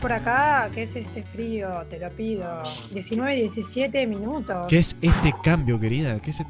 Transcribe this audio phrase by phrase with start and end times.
[0.00, 0.70] Por acá.
[0.74, 1.68] ¿Qué es este frío?
[1.90, 2.62] Te lo pido.
[2.92, 4.66] 19, 17 minutos.
[4.68, 6.20] ¿Qué es este cambio, querida?
[6.20, 6.46] ¿Qué es e-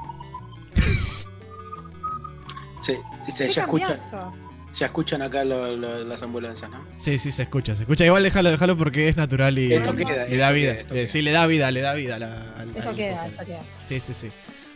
[2.78, 2.94] Sí,
[3.26, 4.32] dice, ya, escucha, cambiazo.
[4.74, 6.82] ya escuchan acá lo- lo- las ambulancias, ¿no?
[6.96, 8.06] Sí, sí, se escucha, se escucha.
[8.06, 10.72] Igual déjalo, déjalo porque es natural y Esto queda, le da esto vida.
[10.72, 11.12] queda, esto Le- queda.
[11.12, 13.60] sí, le da vida, le da vida la- al- Eso al queda, eso queda.
[13.82, 14.30] Sí, sí, sí.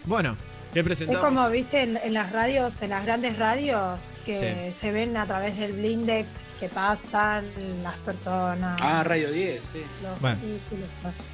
[0.05, 0.37] Bueno,
[0.75, 1.25] ¿qué Es presentamos?
[1.25, 4.79] como, viste, en, en las radios, en las grandes radios, que Sí.
[4.79, 7.47] se ven a través del blindex que pasan
[7.83, 8.79] las personas.
[8.83, 9.83] Ah, Radio 10, sí.
[10.21, 10.39] Bueno.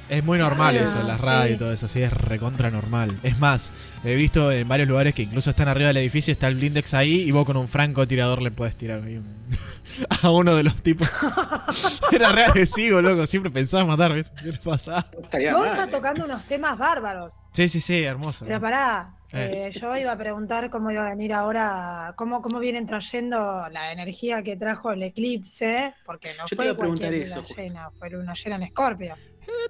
[0.09, 1.53] Es muy normal Ah, eso, en las radios sí.
[1.53, 3.17] y todo eso, sí, es recontra normal.
[3.23, 3.71] Es más,
[4.03, 7.21] he visto en varios lugares que incluso están arriba del edificio, está el blindex ahí
[7.21, 9.41] y vos con un francotirador le puedes tirar ahí un-
[10.23, 11.07] a uno de los tipos.
[12.11, 14.31] Era re agresivo, loco, siempre pensaba matar, ¿ves?
[14.41, 15.05] ¿Qué le pasa?
[15.13, 15.91] No estaría Gonza mal, ¿eh?
[15.91, 17.33] tocando unos temas bárbaros.
[17.53, 18.45] Sí, sí, sí, hermoso.
[18.45, 19.67] Pero pará, Eh.
[19.67, 23.93] eh, yo iba a preguntar cómo iba a venir ahora, cómo, cómo vienen trayendo la
[23.93, 27.35] energía que trajo el eclipse, porque no Yo te fue iba a preguntar cualquier eso,
[27.35, 27.61] luna justo.
[27.61, 29.15] llena, fue luna llena en Escorpio.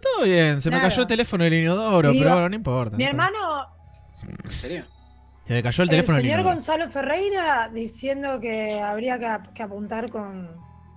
[0.02, 2.98] Todo bien, se me cayó el teléfono del inodoro, Digo, pero bueno, no importa.
[2.98, 3.68] Mi no hermano,
[4.44, 4.86] ¿En serio?
[5.46, 6.56] Se me cayó el el, teléfono del señor inodoro.
[6.56, 9.20] Gonzalo Ferreira, diciendo que habría
[9.54, 10.50] que apuntar con,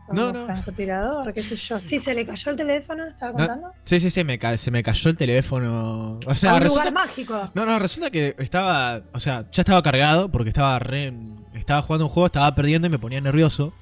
[0.06, 0.44] con No, no.
[0.46, 1.78] francotirador, qué sé yo.
[1.78, 3.68] Sí, se le cayó el teléfono, estaba No, contando.
[3.84, 6.18] Sí, sí, sí, me ca- se me cayó el teléfono.
[6.26, 7.50] O a sea, un resulta, lugar mágico.
[7.54, 11.12] No, no, resulta que estaba, o sea, ya estaba cargado porque estaba re,
[11.54, 13.72] estaba jugando un juego, estaba perdiendo y me ponía nervioso.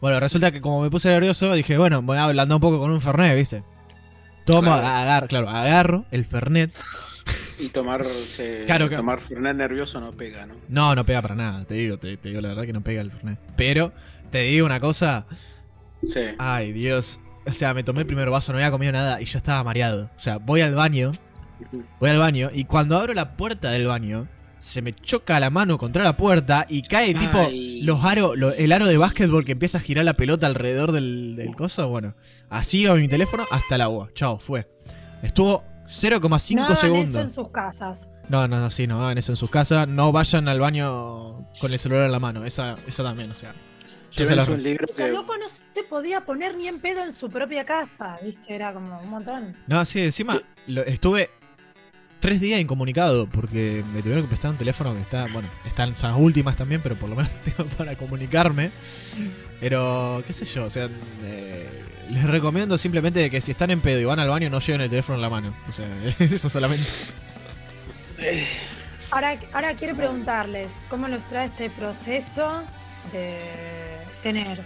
[0.00, 2.90] Bueno, resulta que como me puse nervioso, dije, bueno, voy a ablandar un poco con
[2.90, 3.64] un Fernet, ¿viste?
[4.46, 4.72] Claro.
[4.72, 6.72] agarro, claro, agarro el Fernet.
[7.58, 9.02] Y tomarse, Claro, claro.
[9.02, 10.54] tomar Fernet nervioso no pega, ¿no?
[10.68, 13.02] No, no pega para nada, te digo, te, te digo la verdad que no pega
[13.02, 13.38] el Fernet.
[13.56, 13.92] Pero,
[14.30, 15.26] te digo una cosa,
[16.02, 16.20] Sí.
[16.38, 17.20] ay Dios.
[17.46, 20.04] O sea, me tomé el primer vaso, no había comido nada y ya estaba mareado.
[20.04, 21.12] O sea, voy al baño,
[21.98, 25.78] voy al baño y cuando abro la puerta del baño, se me choca la mano
[25.78, 27.80] contra la puerta y cae tipo Ay.
[27.82, 31.34] los aros, lo- el aro de básquetbol que empieza a girar la pelota alrededor del,
[31.34, 31.88] del coso.
[31.88, 32.14] Bueno,
[32.50, 34.10] así iba mi teléfono hasta el agua.
[34.14, 34.68] Chao, fue.
[35.22, 37.08] Estuvo 0,5 no hagan segundos.
[37.08, 38.06] eso en sus casas.
[38.28, 39.88] No, no, no, sí, no hagan eso en sus casas.
[39.88, 42.44] No vayan al baño con el celular en la mano.
[42.44, 43.54] Esa, esa también, o sea.
[44.12, 47.12] Yo se los- un libro O loco no se podía poner ni en pedo en
[47.12, 48.54] su propia casa, ¿viste?
[48.54, 49.56] Era como un montón.
[49.66, 51.30] No, sí, encima lo- estuve
[52.18, 56.14] tres días incomunicado porque me tuvieron que prestar un teléfono que está, bueno, están esas
[56.18, 58.72] últimas también, pero por lo menos tengo para comunicarme.
[59.60, 60.88] Pero, qué sé yo, o sea,
[61.22, 64.80] eh, les recomiendo simplemente que si están en pedo y van al baño no lleven
[64.80, 65.54] el teléfono en la mano.
[65.68, 65.86] O sea,
[66.18, 66.84] eso solamente.
[69.10, 72.62] Ahora, ahora quiero preguntarles, ¿cómo los trae este proceso
[73.12, 73.79] de
[74.22, 74.60] tener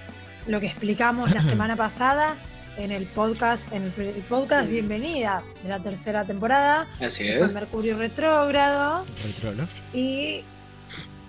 [0.46, 2.34] lo que explicamos la semana pasada
[2.76, 3.92] en el podcast, en el,
[4.28, 7.52] podcast Bienvenida de la tercera temporada, Así es.
[7.52, 9.68] Mercurio retrógrado, Retrolo.
[9.92, 10.42] y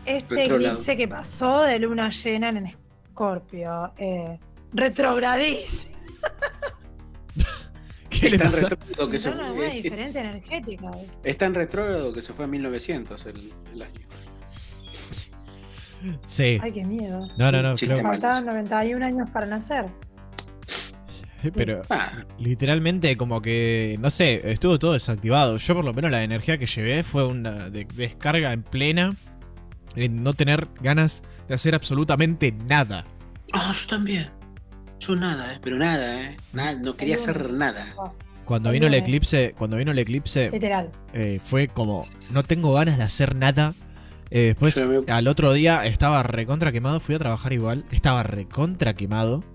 [0.05, 4.39] este eclipse que pasó de luna llena en Escorpio, eh,
[4.73, 5.95] retrogradísimo.
[8.09, 8.69] ¿Qué le Es pasa?
[8.69, 10.87] retrógrado que se No, no, fue- una es- diferencia energética.
[10.97, 11.07] ¿eh?
[11.23, 13.93] es tan retrógrado que se fue en 1900 el, el año.
[16.25, 16.59] Sí.
[16.61, 17.25] Ay, qué miedo.
[17.37, 18.01] No, no, no, creo.
[18.01, 19.85] Faltaban 91 años para nacer.
[21.53, 25.57] Pero Ah, literalmente como que, no sé, estuvo todo desactivado.
[25.57, 29.15] Yo por lo menos la energía que llevé fue una de- descarga en plena,
[29.95, 33.05] en no tener ganas de hacer absolutamente nada.
[33.53, 34.27] Ah, yo también.
[34.99, 36.37] Yo nada, eh, pero nada, eh.
[36.51, 37.85] Nada, no quería hacer nada.
[37.97, 38.11] Oh,
[38.45, 40.89] Cuando vino el eclipse, cuando vino el eclipse, literal.
[41.13, 43.75] eh, fue como, no tengo ganas de hacer nada.
[44.37, 48.93] Eh, después, me- al otro día, estaba recontra quemado, fui a trabajar igual, estaba recontra
[48.93, 49.45] quemado.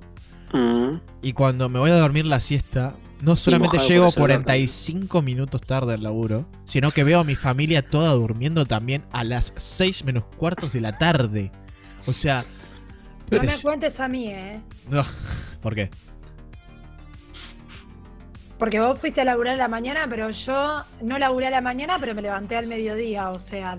[0.55, 1.03] Mm.
[1.21, 5.21] Y cuando me voy a dormir la siesta, no solamente por llego el celular 45
[5.21, 9.53] minutos tarde al laburo, sino que veo a mi familia toda durmiendo también a las
[9.59, 11.53] 6 menos cuartos de la tarde.
[12.07, 12.43] O sea,
[13.31, 14.63] No me cuentes a mí, ¿eh?
[14.89, 15.05] no,
[15.61, 15.91] ¿por qué?
[18.59, 21.99] Porque vos fuiste a laburar a la mañana, pero yo no laburé a la mañana,
[22.01, 23.77] pero me levanté al mediodía, o sea,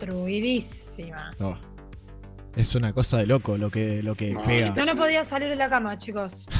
[0.00, 1.30] destruidísima.
[1.38, 1.58] No.
[2.56, 4.74] Es una cosa de loco lo que, lo que No, pega.
[4.74, 6.46] No, no podía salir de la cama, chicos.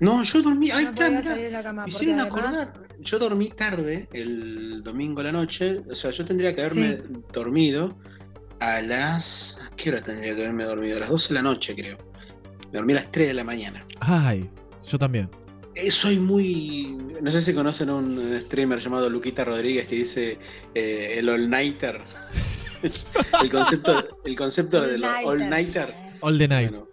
[0.00, 0.70] No, yo dormí.
[0.70, 1.22] Ay, No podía mirá.
[1.22, 1.84] salir de la cama.
[1.84, 2.88] Me Porque hicieron además, acordar.
[3.00, 5.82] Yo dormí tarde el domingo a la noche.
[5.90, 7.00] O sea, yo tendría que haberme
[7.32, 7.98] dormido
[8.60, 9.58] a las.
[9.60, 10.98] ¿a ¿Qué hora tendría que haberme dormido?
[10.98, 11.98] A las 12 de la noche, creo.
[12.70, 13.84] Me dormí a las 3 de la mañana.
[13.98, 14.48] Ay,
[14.86, 15.28] yo también.
[15.80, 16.96] Eh, soy muy.
[17.22, 20.38] No sé si conocen a un streamer llamado Luquita Rodríguez que dice
[20.74, 22.02] eh, el all-nighter.
[23.42, 25.86] el concepto, el concepto del all-nighter.
[26.20, 26.70] All the night.
[26.72, 26.88] Bueno,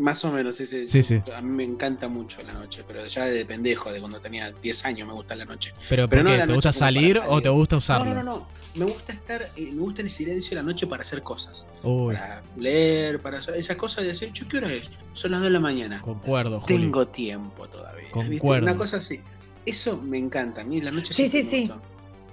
[0.00, 0.86] más o menos, sí, sí.
[0.86, 1.20] Sí, sí.
[1.36, 4.84] A mí me encanta mucho la noche, pero ya de pendejo, de cuando tenía 10
[4.84, 5.74] años me gusta la noche.
[5.88, 6.38] Pero, Pero ¿por no qué?
[6.38, 7.42] la ¿Te noche gusta para salir o salir.
[7.42, 8.14] te gusta usarlo?
[8.14, 8.48] no, no, no.
[8.76, 11.66] Me gusta estar, eh, me gusta el silencio de la noche para hacer cosas.
[11.82, 14.90] Uy, Para leer, para hacer esas cosas de decir, "Che, ¿qué hora es?
[15.12, 16.00] Son las 2 de la mañana.
[16.00, 16.78] concuerdo, Juli.
[16.78, 18.02] Tengo tiempo todavía.
[18.04, 18.12] ¿viste?
[18.12, 18.66] Concuerdo.
[18.70, 19.20] Una cosa así.
[19.64, 20.60] Eso me encanta.
[20.62, 21.60] A mí la noche Sí, sí, me sí.
[21.68, 21.80] gustó.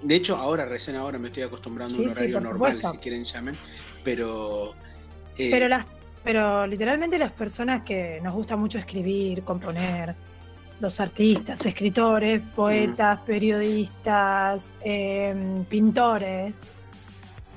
[0.02, 2.92] De hecho, ahora, recién ahora me estoy acostumbrando a un horario normal, supuesto.
[2.94, 3.54] si quieren llamen.
[4.04, 4.74] Pero.
[5.38, 5.86] eh, Pero las,
[6.24, 10.16] pero literalmente las personas que nos gusta mucho escribir, componer,
[10.82, 16.86] los artistas, escritores, poetas, periodistas, em, pintores,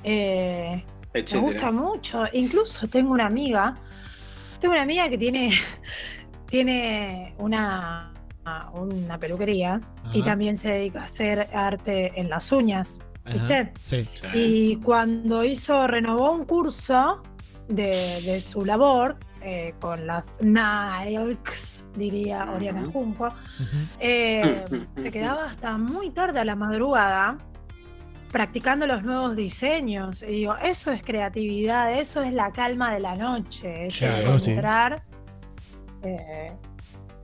[0.03, 0.83] eh,
[1.13, 2.25] me gusta mucho.
[2.33, 3.73] Incluso tengo una amiga,
[4.59, 5.51] tengo una amiga que tiene,
[6.49, 8.13] tiene una,
[8.73, 9.81] una peluquería
[10.13, 12.99] y también se dedica a hacer arte en las uñas.
[13.25, 13.73] ¿viste?
[13.81, 14.07] Sí.
[14.13, 14.27] Sí.
[14.35, 17.23] Y cuando hizo, renovó un curso
[17.67, 22.83] de, de su labor eh, con las nails, diría Oriana.
[22.91, 23.29] Junco,
[23.99, 24.85] eh, Ujú.
[25.01, 27.37] se quedaba hasta muy tarde a la madrugada
[28.31, 30.23] practicando los nuevos diseños.
[30.23, 34.51] Y digo, eso es creatividad, eso es la calma de la noche, es Claro, sí.
[34.51, 35.03] encontrar
[36.03, 36.51] eh,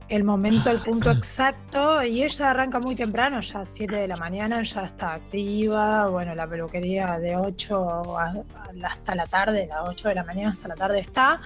[0.08, 2.02] el momento, el punto exacto.
[2.04, 6.06] Y ella arranca muy temprano, ya a 7 de la mañana, ya está activa.
[6.08, 10.50] Bueno, la peluquería de 8 a- a- hasta la tarde, las 8 de la mañana
[10.50, 11.40] hasta la tarde está.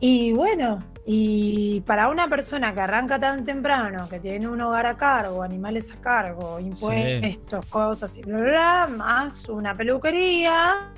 [0.00, 4.96] Y bueno, y para una persona que arranca tan temprano, que tiene un hogar a
[4.96, 10.92] cargo, animales a cargo, impuestos, cosas y bla, bla, bla, más una peluquería,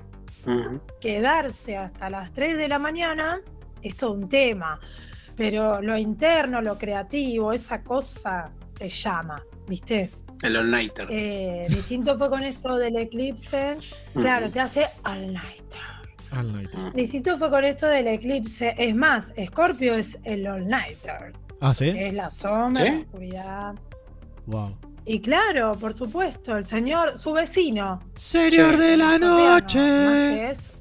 [1.01, 3.41] quedarse hasta las 3 de la mañana
[3.81, 4.79] es todo un tema.
[5.37, 10.11] Pero lo interno, lo creativo, esa cosa te llama, ¿viste?
[10.43, 11.07] El all-nighter.
[11.11, 13.79] Eh, distinto fue con esto del eclipse.
[14.13, 15.75] Claro, te hace all night.
[16.33, 16.71] All night.
[16.95, 18.75] Distinto fue con esto del eclipse.
[18.79, 21.33] Es más, Scorpio es el all-nighter.
[21.61, 21.89] Ah, sí.
[21.89, 22.91] Es la sombra, ¿Sí?
[22.91, 23.75] la oscuridad.
[24.47, 24.77] Wow.
[25.07, 28.01] Y claro, por supuesto, el señor, su vecino.
[28.15, 29.79] Señor de la más noche.
[29.79, 30.73] que eso.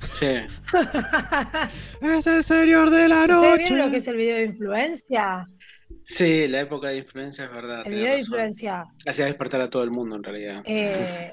[0.00, 0.26] Sí.
[2.02, 3.96] Es el señor de la ¿Ustedes vieron lo que noche.
[3.98, 5.48] es el video de influencia?
[6.04, 7.82] Sí, la época de influencia es verdad.
[7.86, 8.84] El video de influencia.
[9.06, 10.62] Hacía despertar a todo el mundo en realidad.
[10.66, 11.32] eh,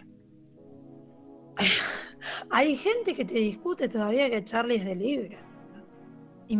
[2.50, 5.38] hay gente que te discute todavía que Charlie es de Libra.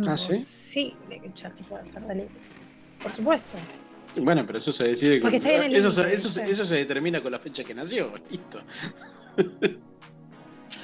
[0.06, 0.94] ¿Ah, sí?
[1.08, 2.34] Imposible que Charlie pueda ser de Libra.
[3.02, 3.56] Por supuesto.
[4.16, 5.20] Bueno, pero eso se decide.
[5.20, 6.52] con- Porque está en el eso, se- eso, se- ¿viste?
[6.52, 8.12] eso se determina con la fecha que nació.
[8.30, 8.60] Listo.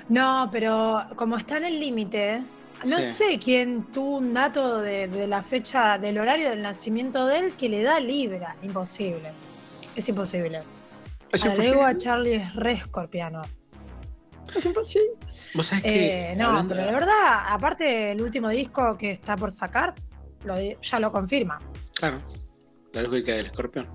[0.08, 2.42] No, pero como está en el límite,
[2.88, 3.02] no Sí.
[3.02, 7.52] sé quién tuvo un dato de, de la fecha, del horario del nacimiento de él
[7.54, 8.56] que le da Libra.
[8.62, 9.32] Imposible.
[9.96, 10.62] Es imposible.
[11.32, 13.42] Es A Charlie es re escorpiano.
[14.54, 15.10] Es imposible.
[15.54, 16.32] Vos sabés que.
[16.32, 19.94] Eh, no, hablando- pero de verdad, aparte el último disco que está por sacar,
[20.44, 21.58] lo ya lo confirma.
[21.94, 22.20] Claro.
[22.92, 23.88] La lógica del escorpión.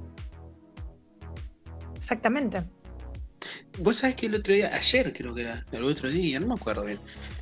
[1.95, 2.63] Exactamente.
[3.79, 6.53] Vos sabés que el otro día, ayer creo que era, el otro día, no me
[6.55, 6.99] acuerdo bien.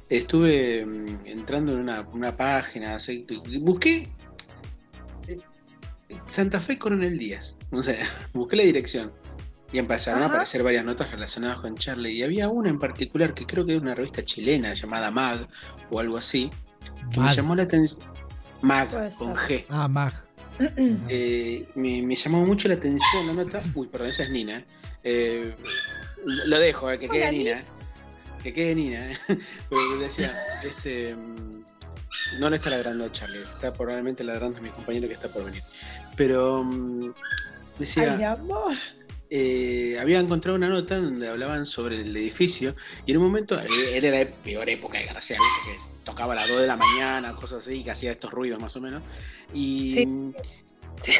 [0.09, 3.25] Estuve mm, entrando en una, una página, así,
[3.61, 4.07] busqué
[5.27, 5.37] eh,
[6.25, 7.55] Santa Fe Coronel Díaz.
[7.71, 7.97] No sé,
[8.33, 9.11] busqué la dirección.
[9.71, 12.13] Y empezaron a aparecer varias notas relacionadas con Charlie.
[12.13, 15.47] Y había una en particular que creo que es una revista chilena llamada Mag
[15.91, 16.49] o algo así,
[17.13, 18.07] que me llamó la atención.
[18.61, 19.35] Mag con.
[19.35, 19.65] G.
[19.69, 20.13] Ah, Mag.
[21.07, 23.61] Eh, me, me llamó mucho la atención la nota.
[23.75, 24.65] Uy, perdón, esa es Nina.
[25.03, 25.55] Eh,
[26.25, 27.63] lo dejo, eh, que quede Hola, Nina.
[28.43, 29.11] Que quede Nina.
[29.27, 29.39] eh.
[29.69, 31.15] Pero decía, este.
[31.15, 31.63] mm,
[32.39, 35.45] No le está ladrando a Charlie, está probablemente ladrando a mi compañero que está por
[35.45, 35.63] venir.
[36.17, 37.13] Pero mm,
[37.77, 38.75] decía, Ay, mi amor.
[39.29, 43.67] Eh, había encontrado una nota donde hablaban sobre el edificio y en un momento eh,
[43.93, 45.89] era la peor época de García, ¿viste?
[45.93, 48.75] que tocaba a las 2 de la mañana, cosas así, que hacía estos ruidos más
[48.75, 49.03] o menos.
[49.53, 50.07] Y, Sí.
[51.01, 51.13] Sí.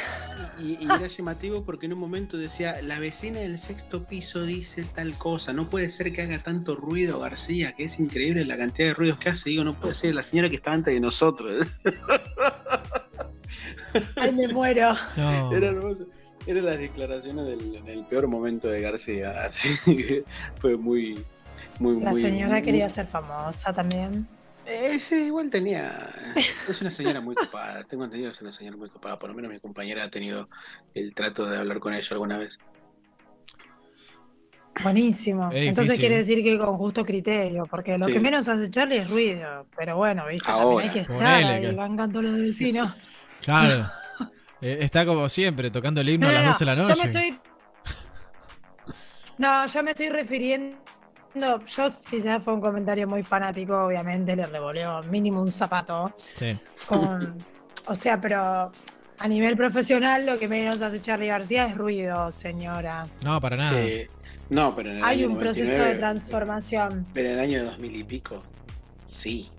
[0.60, 4.84] y, y era llamativo porque en un momento decía, la vecina del sexto piso dice
[4.94, 8.90] tal cosa, no puede ser que haga tanto ruido García, que es increíble la cantidad
[8.90, 11.66] de ruidos que hace, digo, no puede ser la señora que está antes de nosotros.
[14.18, 14.96] Ay, me muero.
[15.16, 15.54] No.
[15.54, 16.08] Era hermoso.
[16.50, 19.44] Eran las declaraciones del, del peor momento de García.
[19.46, 20.24] Así que
[20.56, 21.24] fue muy.
[21.80, 24.28] muy La muy- señora muy- quería ser famosa también.
[24.66, 26.10] Ese igual tenía.
[26.68, 27.84] Es una señora muy copada.
[27.84, 29.20] Tengo entendido que es una señora muy copada.
[29.20, 30.50] Por lo menos mi compañera ha tenido
[30.96, 32.58] el trato de hablar con ella alguna vez.
[34.84, 35.50] Buenísimo.
[35.52, 38.14] Es Entonces quiere decir que con justo criterio, porque lo Sí.
[38.14, 39.66] que menos hace Charlie es ruido.
[39.78, 40.64] Pero bueno, viste, Ahora.
[40.64, 42.96] también hay que estar Ponele ahí que- bancando los vecinos.
[43.44, 43.86] Claro.
[44.62, 46.88] Eh, está como siempre, tocando el himno No, a las no, 12 de la no,
[46.88, 46.96] noche.
[46.96, 47.40] Yo me estoy.
[49.38, 50.78] No, yo me estoy refiriendo.
[51.36, 56.14] Yo quizás fue un comentario muy fanático, obviamente, le revoleó mínimo un zapato.
[56.36, 56.58] Sí.
[56.88, 57.38] Con.
[57.88, 58.72] O sea, pero
[59.18, 63.08] A nivel profesional, lo que menos hace Charlie García es ruido, señora.
[63.24, 63.72] No, para nada.
[63.72, 64.06] Sí.
[64.50, 67.08] No, pero en el Hay año un proceso 99, de transformación.
[67.14, 68.44] Pero en el año 2000 y pico,
[69.06, 69.50] sí.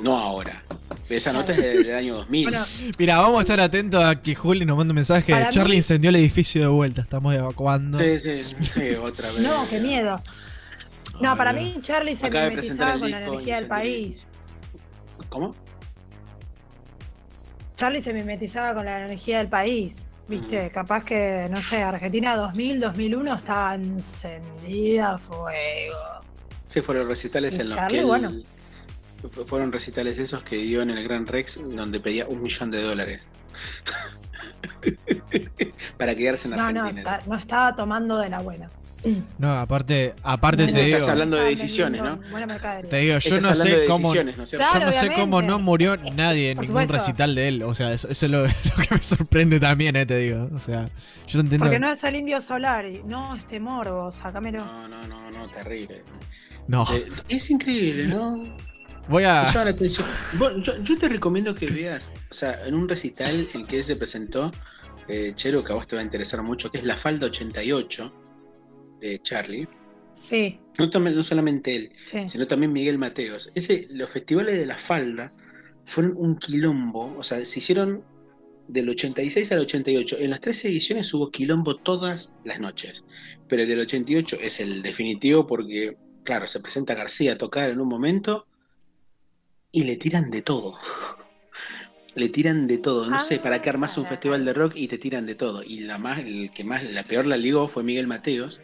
[0.00, 0.62] No ahora.
[1.08, 2.44] Esa nota es del, del año 2000.
[2.50, 2.64] Bueno,
[2.98, 5.32] Mira, vamos a estar atentos a que Juli nos mande un mensaje.
[5.50, 7.00] Charlie mí- incendió el edificio de vuelta.
[7.02, 7.98] Estamos evacuando.
[7.98, 9.40] sí, sí, sí, otra vez.
[9.40, 10.20] no, qué miedo.
[11.20, 14.26] No, Ay, para mí Charlie se Acaba mimetizaba con la energía del país.
[15.28, 15.54] ¿Cómo?
[17.76, 19.96] Charlie se mimetizaba con la energía del país.
[20.28, 20.70] Viste, Mm.
[20.70, 25.96] capaz que, no sé, Argentina 2000, 2001 estaba encendida a fuego.
[26.62, 28.30] Sí, fueron recitales Y en los Charlie, que él- bueno.
[29.30, 32.82] Fu- fueron recitales esos que dio en el Gran Rex donde pedía un millón de
[32.82, 33.26] dólares.
[35.98, 37.02] Para quedarse en No, no, Argentina.
[37.18, 38.68] ta- no estaba tomando de la buena.
[39.38, 40.96] No, aparte, aparte No, te no, digo.
[40.98, 42.18] estás hablando de decisiones, ¿no?
[42.88, 44.14] Te digo, yo no sé cómo.
[44.14, 44.22] ¿no?
[44.44, 46.92] Yo no sé cómo no murió nadie en Por ningún supuesto.
[47.06, 47.62] recital de él.
[47.62, 50.50] O sea, eso, eso es lo, lo que me sorprende también, eh, te digo.
[50.54, 50.86] O sea,
[51.26, 51.64] yo no entiendo.
[51.64, 53.02] Porque no es el indio Solari.
[53.06, 54.64] No, este morbo, sácamelo.
[54.64, 56.02] No, no, no, no, terrible.
[56.68, 56.84] No.
[57.28, 58.36] Es increíble, ¿no?
[59.10, 59.42] Voy a.
[59.50, 60.06] atención.
[60.34, 63.84] Bueno, yo, yo te recomiendo que veas, o sea, en un recital en que él
[63.84, 64.52] se presentó,
[65.08, 68.14] eh, Chero, que a vos te va a interesar mucho, que es La Falda 88
[69.00, 69.68] de Charlie.
[70.12, 72.28] Sí, No, no solamente él, sí.
[72.28, 73.50] sino también Miguel Mateos.
[73.56, 75.32] Ese, los festivales de La Falda
[75.86, 78.04] fueron un quilombo, o sea, se hicieron
[78.68, 80.18] del 86 al 88.
[80.20, 83.02] En las tres ediciones hubo quilombo todas las noches,
[83.48, 87.80] pero el del 88 es el definitivo porque, claro, se presenta García a tocar en
[87.80, 88.46] un momento
[89.72, 90.78] y le tiran de todo.
[92.16, 94.08] Le tiran de todo, no sé, para qué armas un Ah.
[94.08, 95.62] festival de rock y te tiran de todo.
[95.62, 98.60] Y la más, el que más, la peor la ligó fue Miguel Mateos,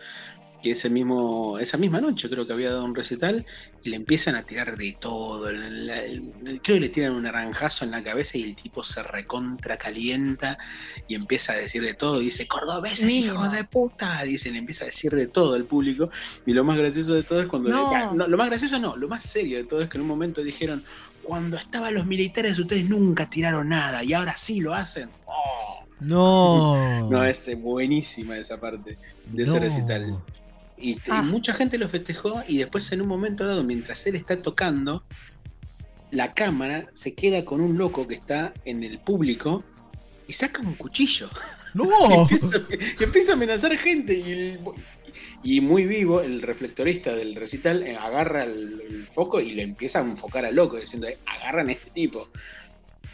[0.66, 3.46] que ese mismo, esa misma noche creo que había dado un recital
[3.84, 5.50] y le empiezan a tirar de todo.
[5.52, 6.32] La- la- el-
[6.62, 10.58] creo que le tiran un naranjazo en la cabeza y el tipo se recontra calienta
[11.06, 12.18] y empieza a decir de todo.
[12.18, 14.22] Dice, cordobeses, hijos de puta.
[14.24, 16.10] Dice, le empieza a decir de todo al público.
[16.44, 17.68] Y lo más gracioso de todo es cuando.
[17.68, 17.94] le- No.
[17.94, 20.08] Ah, no, lo más gracioso no, lo más serio de todo es que en un
[20.08, 20.82] momento dijeron,
[21.22, 25.08] cuando estaban los militares ustedes nunca tiraron nada y ahora sí lo hacen.
[25.26, 25.84] Oh.
[26.00, 27.06] No.
[27.10, 30.18] No, es buenísima esa parte de ese recital.
[30.78, 31.22] Y, Ah.
[31.22, 35.04] mucha gente lo festejó y después en un momento dado, mientras él está tocando,
[36.10, 39.64] la cámara se queda con un loco que está en el público
[40.28, 41.28] y saca un cuchillo.
[41.74, 41.84] No.
[42.30, 42.60] Y empieza,
[43.00, 44.60] y empieza a amenazar gente y, el-
[45.42, 50.00] y muy vivo, el reflectorista del recital eh, agarra el, el foco y le empieza
[50.00, 52.28] a enfocar al loco, diciendo, "Eh, agarran a este tipo.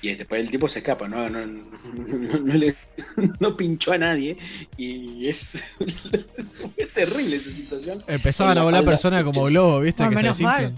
[0.02, 2.74] Y después el tipo se escapa, no, no, no, no- no le-
[3.40, 4.36] no pinchó a nadie.
[4.76, 8.02] Y es, fue terrible esa situación.
[8.08, 10.02] Empezaban a volar personas como globo, ¿viste?
[10.02, 10.44] Ah, que se.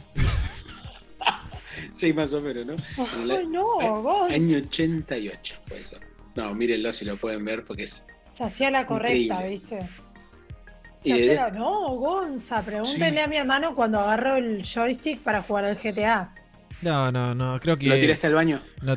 [1.92, 3.34] Sí, más o menos, ¿no?
[3.34, 4.30] Ay, no, vos.
[4.30, 5.96] año 88 fue eso.
[6.34, 8.04] No, mírenlo si lo pueden ver porque es...
[8.32, 9.14] Se hacía la correcta,
[9.46, 9.48] Increíble.
[9.48, 9.88] ¿viste?
[11.04, 13.24] Y Se de- hacía la- No, Gonza, pregúntenle Sí.
[13.24, 16.34] a mi hermano cuando agarró el joystick para jugar al GTA.
[16.84, 17.58] No, no, no.
[17.60, 17.86] Creo que.
[17.88, 18.60] ¿Lo tiraste al baño?
[18.82, 18.94] No.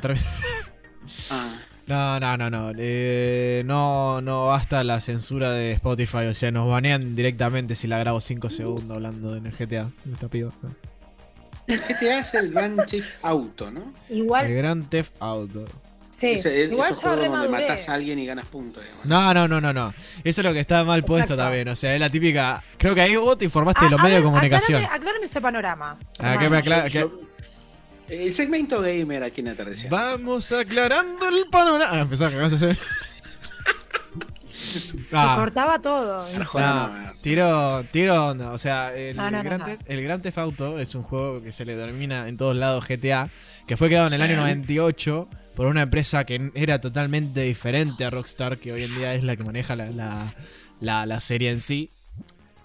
[1.31, 1.49] Ah,
[1.87, 2.71] No, no, no, no.
[2.77, 6.25] Eh, no, no basta la censura de Spotify.
[6.29, 9.89] O sea, nos banean directamente si la grabo 5 segundos hablando en el GTA.
[10.03, 10.51] Me está pido.
[11.67, 13.93] el GTA es el Grand Theft Auto, ¿no?
[14.09, 15.63] Igual, El Gran Theft Auto.
[16.09, 18.83] sí, Ese, es, igual yo donde matas a alguien y ganas puntos.
[18.83, 19.05] digamos.
[19.05, 19.93] No, no, no, no, no.
[20.25, 21.43] Eso es lo que está mal puesto Exacto.
[21.43, 21.69] también.
[21.69, 22.61] O sea, es la típica.
[22.77, 24.79] Creo que ahí vos te informaste de Ah, los medios de comunicación.
[24.83, 25.97] Aclárame, aclárame ese panorama.
[26.19, 26.57] Ah, que me
[28.09, 29.89] el segmento gamer aquí en Atardecer.
[29.89, 31.91] Vamos aclarando el panorama.
[31.91, 32.77] Ah, empezó a cagarse.
[34.47, 36.25] Se Ah, cortaba todo.
[36.33, 38.51] No, no, tiro, tiro onda.
[38.51, 39.65] O sea, el, No, no, no, Gran no.
[39.85, 43.29] El Theft Auto es un juego que se le denomina en todos lados GTA,
[43.67, 44.25] que fue creado en el Sí.
[44.25, 49.13] año 98 por una empresa que era totalmente diferente a Rockstar, que hoy en día
[49.13, 50.33] es la que maneja la, la,
[50.81, 51.89] la- la serie en sí.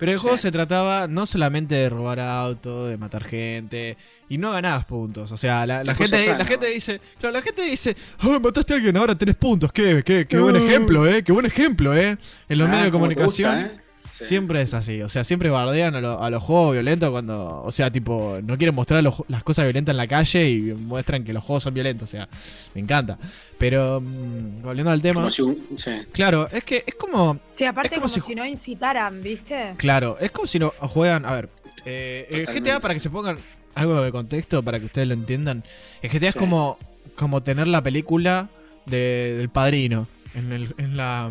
[0.02, 0.42] Pero el juego Sí.
[0.42, 3.96] se trataba no solamente de robar autos, de matar gente,
[4.28, 5.30] y no ganabas puntos.
[5.30, 8.96] O sea, la, gente, la gente dice, claro, la gente dice, "Ah, mataste a alguien,
[8.96, 10.66] ahora tenés puntos, qué, qué, qué buen Mm.
[10.66, 12.18] ejemplo, eh, qué buen ejemplo, eh.
[12.48, 13.54] En los Ah, medios de te comunicación.
[13.54, 13.81] gusta, ¿eh?
[14.12, 14.24] Sí.
[14.26, 17.70] Siempre es así, o sea, siempre bardean a, lo- a los juegos violentos cuando, o
[17.70, 21.32] sea, tipo, no quieren mostrar los- las cosas violentas en la calle y muestran que
[21.32, 22.28] los juegos son violentos, o sea,
[22.74, 23.18] me encanta.
[23.56, 25.92] Pero, mm, volviendo al tema, Como si un- sí.
[26.12, 29.72] claro, es que es como, Sí, aparte Es como como, si no incitaran, ¿viste?
[29.78, 31.48] claro, es como si no juegan, a ver,
[31.86, 32.46] eh, el.
[32.46, 33.38] GTA, para que se pongan
[33.74, 35.64] algo de contexto, para que ustedes lo entiendan,
[36.02, 36.76] el GTA es como,
[37.16, 38.50] como tener la película
[38.84, 41.30] de- del padrino en, el, en, la,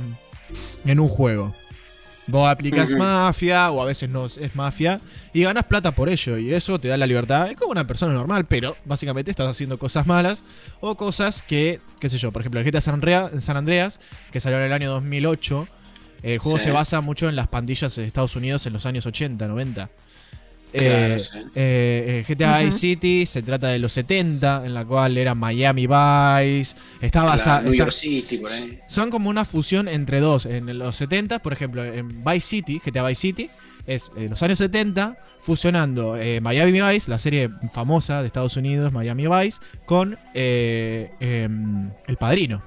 [0.85, 1.53] en un juego.
[2.31, 4.99] Vos aplicas mafia o a veces no es mafia
[5.33, 7.49] y ganas plata por ello y eso te da la libertad.
[7.51, 10.43] Es como una persona normal, pero básicamente estás haciendo cosas malas
[10.79, 13.99] o cosas que, qué sé yo, por ejemplo, el GTA San, Andrea- San Andreas,
[14.31, 15.67] que salió en el año 2008,
[16.23, 16.65] el juego Sí.
[16.65, 19.89] se basa mucho en las pandillas de Estados Unidos en los años 80, 90.
[20.71, 21.39] Claro, Eh, sí.
[21.55, 22.59] eh, GTA.
[22.59, 26.75] Vice City se trata de los 70, en la cual era Miami Vice.
[27.01, 27.61] Está basada.
[27.61, 28.79] New está- York City, por ahí.
[28.87, 30.45] son como una fusión entre dos.
[30.45, 33.49] En los 70, por ejemplo, en Vice City, GTA Vice City,
[33.87, 38.93] es eh, los años 70, fusionando eh, Miami Vice, la serie famosa de Estados Unidos,
[38.93, 42.61] Miami Vice, con eh, em, El Padrino.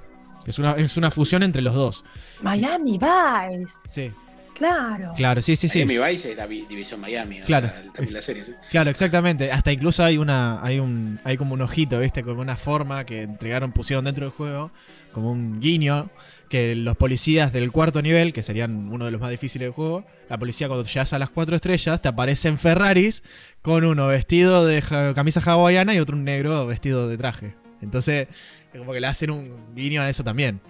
[0.46, 2.04] Es una, es una fusión entre los dos.
[2.42, 3.72] Miami Vice.
[3.88, 4.12] Sí.
[4.54, 5.12] Claro.
[5.16, 5.84] Claro, sí, sí, sí.
[5.84, 7.40] Miami Vice es la vi- división Miami.
[7.42, 7.68] o Claro.
[7.68, 8.52] sea, también la serie, sí.
[8.70, 9.50] Claro, exactamente.
[9.50, 13.22] Hasta incluso hay una, hay un, hay como un ojito, viste, como una forma que
[13.22, 14.70] entregaron, pusieron dentro del juego,
[15.12, 16.08] como un guiño,
[16.48, 20.04] que los policías del cuarto nivel, que serían uno de los más difíciles del juego,
[20.28, 23.22] la policía cuando llegas a las cuatro estrellas te aparecen Ferraris
[23.60, 27.54] con uno vestido de ja- camisa hawaiana y otro un negro vestido de traje.
[27.82, 28.28] Entonces,
[28.72, 30.60] es como que le hacen un guiño a eso también.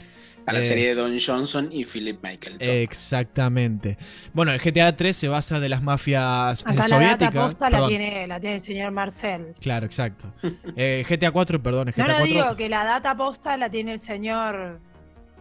[0.47, 2.57] A la Eh, serie de Don Johnson y Philip Michael.
[2.61, 3.97] Exactamente.
[4.33, 7.45] Bueno, el GTA 3 se basa de las mafias eh, Acá la data soviéticas.
[7.47, 9.55] posta la tiene, la tiene el señor Marcel.
[9.61, 10.33] Claro, exacto.
[10.77, 12.27] Eh, GTA 4, perdón, el No, GTA no 4.
[12.35, 14.81] digo que la data posta la tiene el señor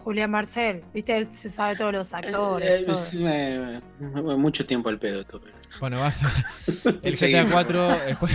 [0.03, 0.83] Julián Marcel.
[0.93, 2.69] Viste, él se sabe todos los actores.
[2.69, 3.29] Eh, todo.
[3.29, 5.25] eh, mucho tiempo al pedo.
[5.25, 5.41] tú.
[5.79, 6.13] Bueno, va.
[7.01, 7.51] El GTA Seguimos.
[7.51, 8.03] 4.
[8.07, 8.29] El, jue-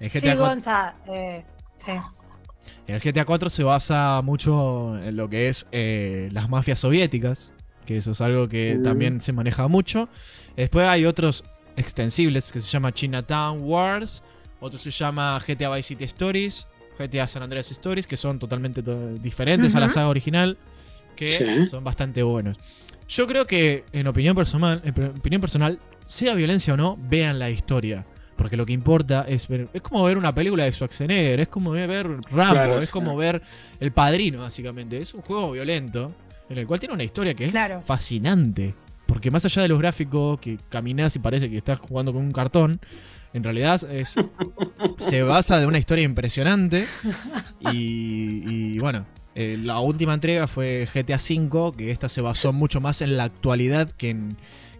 [0.00, 0.94] el Sí, GTA 4 Gonza.
[1.08, 1.44] eh,
[2.86, 2.92] sí.
[2.92, 7.52] el GTA 4 se basa mucho en lo que es eh, las mafias soviéticas.
[7.84, 10.08] Que eso es algo que también se maneja mucho.
[10.56, 11.44] Después hay otros
[11.76, 14.22] extensibles que se llama Chinatown Wars.
[14.60, 16.66] Otro se llama GTA Vice City Stories.
[16.98, 18.06] GTA San Andreas Stories.
[18.06, 20.58] Que son totalmente to- diferentes a la saga original.
[21.14, 21.66] Que Sí.
[21.66, 22.56] son bastante buenos.
[23.08, 27.50] Yo creo que, en opinión personal, en opinión personal, sea violencia o no, vean la
[27.50, 28.04] historia.
[28.36, 29.68] Porque lo que importa es ver.
[29.72, 32.92] Es como ver una película de Schwarzenegger, es como ver Rambo, Claro, es sí.
[32.92, 33.40] como ver
[33.80, 34.98] El Padrino, básicamente.
[34.98, 36.14] Es un juego violento,
[36.50, 37.80] en el cual tiene una historia que es Claro.
[37.80, 38.74] fascinante.
[39.06, 42.32] Porque más allá de los gráficos, que caminas y parece que estás jugando con un
[42.32, 42.80] cartón,
[43.32, 44.16] en realidad es,
[44.98, 46.86] se basa de una historia impresionante.
[47.72, 52.80] Y, y bueno, eh, la última entrega fue GTA V, que esta se basó mucho
[52.80, 54.36] más en la actualidad que en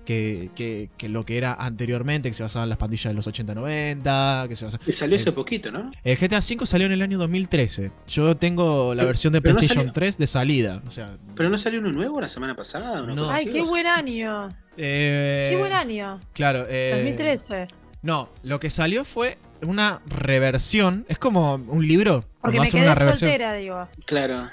[0.06, 3.26] que, que- que lo que era anteriormente, que se basaba en las pandillas de los
[3.26, 4.82] 80-90, que se basaba...
[4.86, 5.90] Y salió hace Eh, poquito, ¿no?
[6.04, 7.90] El GTA V salió en el año 2013.
[8.08, 10.82] Yo tengo la Pero- versión de no PlayStation salió- 3 de salida.
[10.86, 13.02] O sea, Pero no salió uno nuevo la semana pasada.
[13.02, 13.14] No.
[13.16, 14.48] cosa Ay, qué buen año.
[14.76, 16.20] eh, Qué buen año.
[16.32, 17.68] Claro, eh, 2013.
[18.02, 21.04] No, lo que salió fue una reversión.
[21.08, 22.24] Es como un libro.
[22.40, 23.30] Porque me quedé una reversión.
[23.30, 23.88] soltera, digo.
[24.04, 24.48] Claro.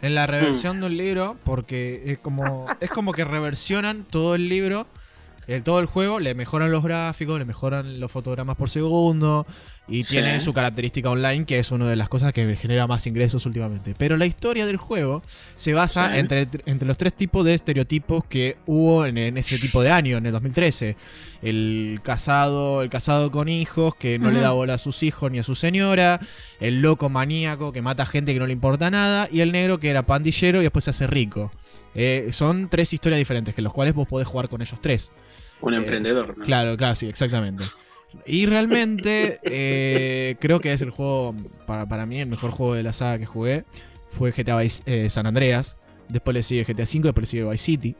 [0.00, 4.48] En la reversión de un libro, porque es como, es como que reversionan todo el
[4.48, 4.86] libro,
[5.48, 9.46] el, todo el juego, le mejoran los gráficos, le mejoran los fotogramas por segundo
[9.88, 10.10] y Sí.
[10.16, 13.44] tiene su característica online, que es una de las cosas que me genera más ingresos
[13.46, 13.94] últimamente.
[13.98, 15.22] Pero la historia del juego
[15.56, 16.18] se basa Sí.
[16.20, 20.18] entre, entre los tres tipos de estereotipos que hubo en, en ese tipo de año,
[20.18, 20.96] en el 2013.
[21.42, 25.38] El casado, el casado con hijos, que no le da bola a sus hijos ni
[25.38, 26.20] a su señora,
[26.60, 29.88] el loco maníaco que mata gente que no le importa nada, y el negro que
[29.88, 31.50] era pandillero y después se hace rico.
[32.00, 35.10] Eh, son tres historias diferentes, que los cuales vos podés jugar con ellos tres.
[35.60, 36.44] Un Eh, emprendedor, ¿no?
[36.44, 37.64] Claro, claro, sí, exactamente.
[38.24, 41.34] Y realmente eh, creo que es el juego,
[41.66, 43.64] para, para mí, el mejor juego de la saga que jugué.
[44.10, 45.76] Fue GTA Vice- eh, San Andreas.
[46.08, 47.96] Después le sigue GTA V, después le sigue Vice City.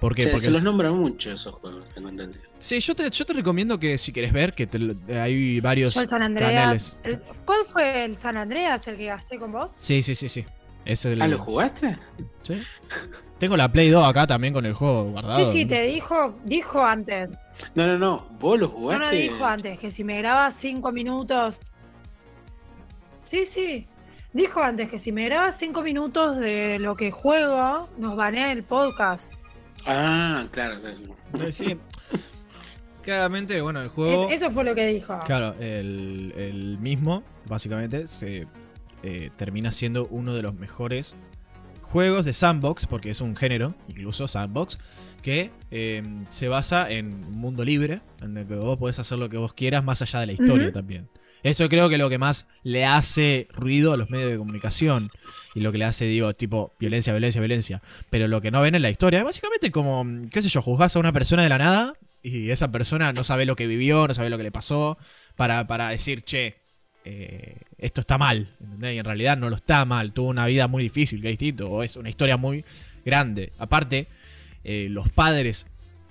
[0.00, 0.22] ¿Por qué?
[0.22, 2.42] se, Porque se los es- nombra mucho esos juegos, tengo entendido.
[2.60, 5.96] Sí, yo te, yo te recomiendo que si querés ver, que te lo- hay varios
[5.96, 7.00] Andreas.
[7.02, 7.02] canales.
[7.44, 9.72] ¿Cuál fue el San Andreas el que gasté con vos?
[9.78, 10.46] Sí, sí, sí, sí.
[10.84, 11.98] Es el, Ah, ¿lo jugaste?
[12.42, 12.60] ¿sí?
[13.38, 15.44] Tengo la Play 2 acá también con el juego guardado.
[15.44, 17.32] Sí, sí, te dijo, dijo antes.
[17.74, 18.26] No, no, no.
[18.38, 19.04] ¿Vos lo No, jugaste?
[19.04, 21.60] no dijo antes que si me grabas cinco minutos.
[23.22, 23.86] Sí, sí.
[24.32, 28.62] Dijo antes que si me grabas cinco minutos de lo que juego, nos banea el
[28.62, 29.28] podcast.
[29.86, 31.06] Ah, claro, sí, sí.
[31.40, 31.78] Eh, Sí.
[33.02, 34.28] Claramente, bueno, el juego.
[34.30, 35.18] Es- eso fue lo que dijo.
[35.24, 38.46] Claro, el, el mismo, básicamente, se
[39.02, 41.16] eh, termina siendo uno de los mejores
[41.82, 44.78] juegos de sandbox, porque es un género, incluso sandbox,
[45.22, 49.28] que eh, se basa en un mundo libre, en el que vos podés hacer lo
[49.28, 51.08] que vos quieras más allá de la historia también.
[51.42, 55.10] Eso creo que lo que más le hace ruido a los medios de comunicación
[55.54, 57.82] y lo que le hace, digo, tipo violencia, violencia, violencia.
[58.10, 60.98] Pero lo que no ven en la historia, básicamente como, qué sé yo, juzgás a
[60.98, 64.28] una persona de la nada y esa persona no sabe lo que vivió, no sabe
[64.28, 64.98] lo que le pasó,
[65.36, 66.60] para, para decir, che,
[67.04, 68.54] eh, esto está mal.
[68.82, 71.70] Y en realidad no lo está mal, tuvo una vida muy difícil, que es distinto,
[71.70, 72.64] o es una historia muy
[73.04, 73.52] grande.
[73.58, 74.08] Aparte,
[74.64, 75.66] eh, los padres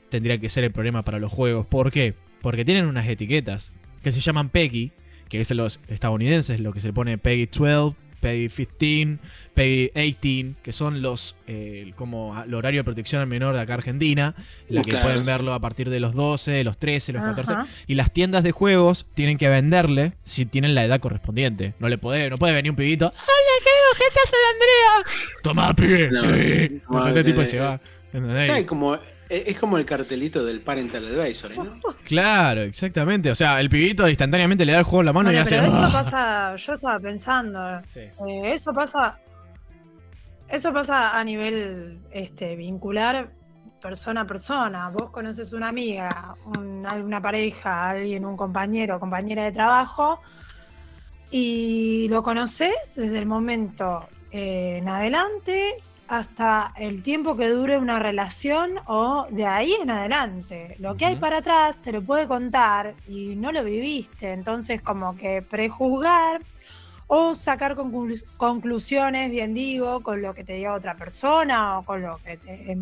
[0.10, 1.68] tendría que ser el problema para los juegos.
[1.68, 2.16] ¿Por qué?
[2.42, 4.92] Porque tienen unas etiquetas que se llaman PEGI,
[5.28, 9.20] que es los estadounidenses, lo que se pone PEGI 12, PEGI 15,
[9.54, 13.76] PEGI 18, que son los eh, como el horario de protección al menor de acá
[13.76, 14.36] Argentina,
[14.68, 15.06] la que claro.
[15.06, 17.54] pueden verlo a partir de los 12, los 13, los 14.
[17.54, 17.68] Ajá.
[17.88, 21.74] Y las tiendas de juegos tienen que venderle si tienen la edad correspondiente.
[21.80, 23.08] No le puede, no puede venir un pibito.
[23.08, 23.16] ¡Hola,
[23.64, 25.22] qué GTA San Andrea!
[25.44, 26.10] Toma, pibe.
[26.12, 26.82] No, sí.
[26.90, 27.80] no, Este tipo eh, se va.
[28.66, 28.98] Como,
[29.30, 31.78] es es como el cartelito del Parental Advisory, ¿no?
[32.04, 33.30] Claro, exactamente.
[33.32, 35.56] O sea, el pibito instantáneamente le da el juego en la mano Bueno, y hace.
[35.58, 35.90] pero eso "Ah".
[36.04, 38.00] pasa, yo estaba pensando, Sí.
[38.02, 39.20] eh, eso pasa,
[40.48, 43.30] eso pasa a nivel este, vincular
[43.82, 44.90] persona a persona.
[44.90, 50.20] Vos conoces una amiga, un- una pareja, alguien, un compañero o compañera de trabajo,
[51.32, 55.76] y lo conoces desde el momento eh, en adelante
[56.10, 60.76] hasta el tiempo que dure una relación o de ahí en adelante.
[60.80, 65.16] Lo que hay para atrás te lo puede contar y no lo viviste, entonces como
[65.16, 66.42] que prejuzgar
[67.06, 72.02] o sacar conclu- conclusiones, bien digo, con lo que te diga otra persona o con
[72.02, 72.78] lo que te,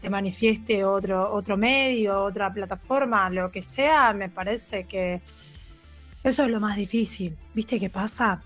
[0.00, 5.20] te manifieste otro, otro medio, otra plataforma, lo que sea, me parece que
[6.24, 7.36] eso es lo más difícil.
[7.54, 8.42] ¿Viste qué pasa?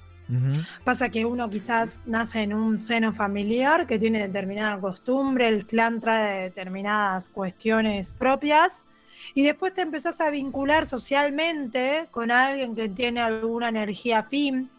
[0.85, 6.01] Pasa que uno quizás nace en un seno familiar que tiene determinada costumbre, el clan
[6.01, 8.87] trae determinadas cuestiones propias
[9.35, 14.71] y después te empezás a vincular socialmente con alguien que tiene alguna energía afín,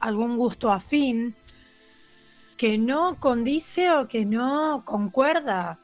[0.00, 1.34] algún gusto afín,
[2.56, 5.78] que no condice o que no concuerda.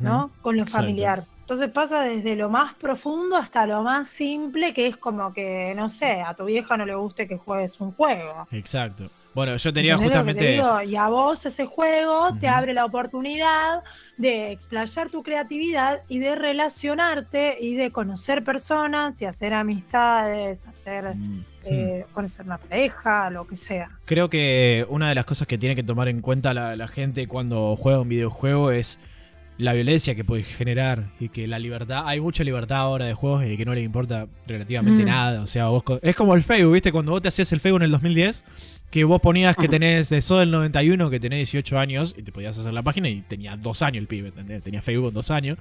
[0.00, 0.30] ¿no?
[0.40, 1.33] Con lo Exacto.
[1.44, 5.90] Entonces pasa desde lo más profundo hasta lo más simple, que es como que, no
[5.90, 8.48] sé, a tu vieja no le guste que juegues un juego.
[8.50, 9.10] Exacto.
[9.34, 10.78] Bueno, yo tenía ¿Entendés lo que te justamente.
[10.78, 10.90] digo?
[10.92, 13.82] Y a vos ese juego te abre la oportunidad
[14.16, 21.14] de explayar tu creatividad y de relacionarte y de conocer personas y hacer amistades, hacer
[21.14, 23.90] Mm, eh, conocer una pareja, lo que sea.
[24.06, 27.26] Creo que una de las cosas que tiene que tomar en cuenta la, la gente
[27.26, 29.00] cuando juega un videojuego es
[29.56, 33.44] la violencia que puede generar y que la libertad, hay mucha libertad ahora de juegos
[33.46, 35.06] y que no le importa relativamente Mm.
[35.06, 35.42] nada.
[35.42, 36.90] O sea, vos es como el Facebook, ¿viste?
[36.90, 38.44] Cuando vos te hacías el Facebook en el 2010,
[38.90, 42.58] que vos ponías que tenés eso del 91, que tenés 18 años y te podías
[42.58, 44.62] hacer la página y tenía dos años el pibe, ¿entendés?
[44.62, 45.56] Tenía Facebook dos años.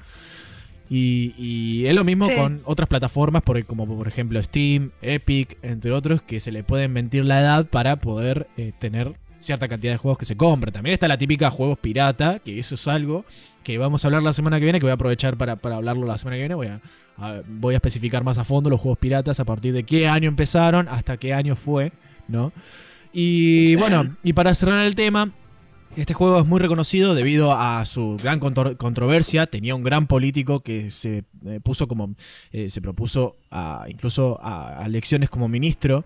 [0.89, 2.33] Y, y es lo mismo Sí.
[2.35, 6.91] con otras plataformas, por- como por ejemplo Steam, Epic, entre otros, que se le pueden
[6.91, 10.73] mentir la edad para poder eh, tener cierta cantidad de juegos que se compran.
[10.73, 13.25] También está la típica juegos pirata, que eso es algo
[13.63, 16.05] que vamos a hablar la semana que viene, que voy a aprovechar para, para hablarlo
[16.05, 16.55] la semana que viene.
[16.55, 16.79] Voy a,
[17.17, 20.27] a- voy a especificar más a fondo los juegos piratas, a partir de qué año
[20.29, 21.91] empezaron, hasta qué año fue,
[22.27, 22.51] ¿no?
[23.11, 25.31] Y bueno, y para cerrar el tema,
[25.95, 29.45] este juego es muy reconocido debido a su gran contro- controversia.
[29.45, 32.15] Tenía un gran político que se eh, puso como.
[32.51, 36.05] eh, se propuso a, incluso a, a elecciones como ministro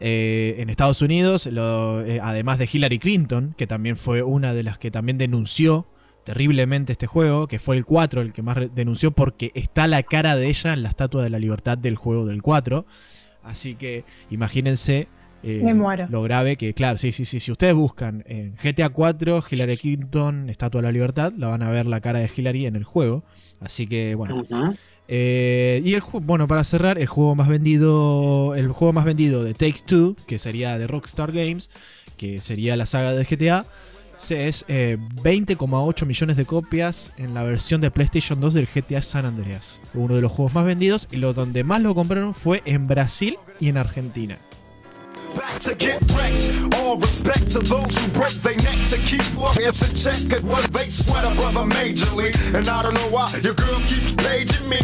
[0.00, 1.46] eh, en Estados Unidos.
[1.46, 5.86] eh, además de Hillary Clinton, que también fue una de las que también denunció
[6.24, 10.36] terriblemente este juego, que fue el 4 el que más denunció porque está la cara
[10.36, 12.86] de ella en la estatua de la libertad del juego del 4.
[13.42, 15.08] Así que imagínense
[15.42, 16.06] eh, Me muero.
[16.10, 17.40] lo grave que, claro, sí, sí, sí.
[17.40, 21.70] Si ustedes buscan en GTA 4, Hillary Clinton, Estatua de la Libertad, la van a
[21.70, 23.22] ver la cara de Hillary en el juego.
[23.60, 24.44] Así que, bueno.
[25.08, 28.54] Eh, y el bueno, para cerrar, el juego más vendido.
[28.54, 31.70] El juego más vendido de Takes Two, que sería de Rockstar Games,
[32.16, 33.64] que sería la saga de GTA.
[34.16, 39.02] se- Es eh, 20,8 millones de copias en la versión de PlayStation 2 del GTA
[39.02, 39.80] San Andreas.
[39.94, 43.36] Uno de los juegos más vendidos y lo donde más lo compraron fue en Brasil
[43.58, 44.38] y en Argentina.
[45.36, 46.74] Back to get wrecked.
[46.76, 50.18] All respect to those who break their neck to keep warriors in check.
[50.30, 52.34] Cause what they sweat a brother majorly.
[52.54, 54.80] And I don't know why your girl keeps paging me.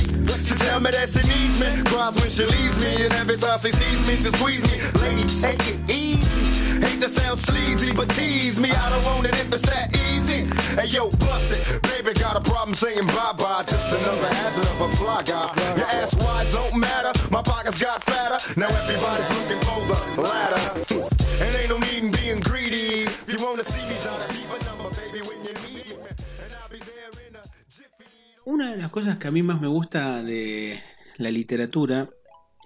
[0.46, 1.82] She tell me that she needs me.
[1.90, 3.04] Cries when she leaves me.
[3.04, 5.02] And every time she sees me, she squeeze me.
[5.02, 5.95] Lady, take it easy.
[6.96, 8.70] Hate to sound sleazy, but tease me.
[8.70, 10.48] I don't want it if it's that easy.
[10.80, 11.82] Hey yo, bust it.
[11.82, 13.64] Baby, got a problem saying bye bye.
[13.68, 15.52] Just another hazard of a fly guy.
[15.76, 17.12] Your ass wide don't matter.
[17.30, 18.38] My pockets got fatter.
[18.58, 19.78] Now everybody's looking for
[20.16, 20.62] the ladder.
[21.44, 23.02] And ain't no need in being greedy.
[23.02, 26.08] If you wanna see me, try leave a number, baby, when you need me.
[26.40, 27.42] And I'll be there in a.
[28.46, 30.80] Una de las cosas que a mí más me gusta de
[31.18, 32.08] la literatura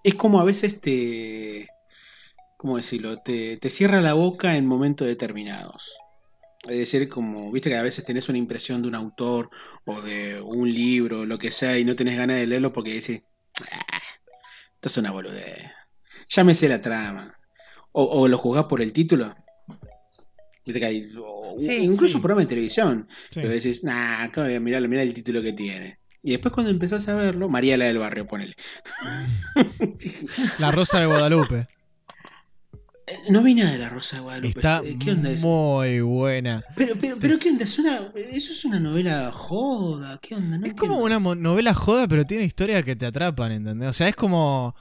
[0.05, 1.67] es como a veces te.
[2.61, 3.17] ¿Cómo decirlo?
[3.23, 5.97] Te, te cierra la boca en momentos determinados.
[6.69, 9.49] Es decir, como, viste que a veces tenés una impresión de un autor
[9.87, 13.23] o de un libro, lo que sea, y no tenés ganas de leerlo porque decís,
[13.73, 13.99] ah,
[14.75, 15.71] esto es una boludez.
[16.29, 17.35] Sé la trama.
[17.93, 19.35] O, o lo juzgás por el título.
[20.67, 22.19] Viste que hay, o- Sí, incluso sí.
[22.19, 23.09] programas de televisión.
[23.31, 23.41] Sí.
[23.41, 24.29] Pero decís, nah,
[24.61, 25.99] mirá, mirá el título que tiene.
[26.23, 28.55] Y después cuando empezás a verlo, María la del barrio, ponele.
[30.59, 31.67] La Rosa de Guadalupe.
[33.29, 34.49] No vi nada de la Rosa de Guadalupe.
[34.49, 35.47] Está Eh, ¿Qué onda eso?
[35.47, 36.65] muy buena.
[36.77, 37.65] Pero, pero, pero ¿qué onda?
[37.65, 40.19] ¿Es una, ¿Eso es una novela joda?
[40.21, 40.59] ¿Qué onda?
[40.59, 43.91] No Es como una novela joda, pero tiene historias que te atrapan, ¿entendés?
[43.91, 44.75] O sea, es como.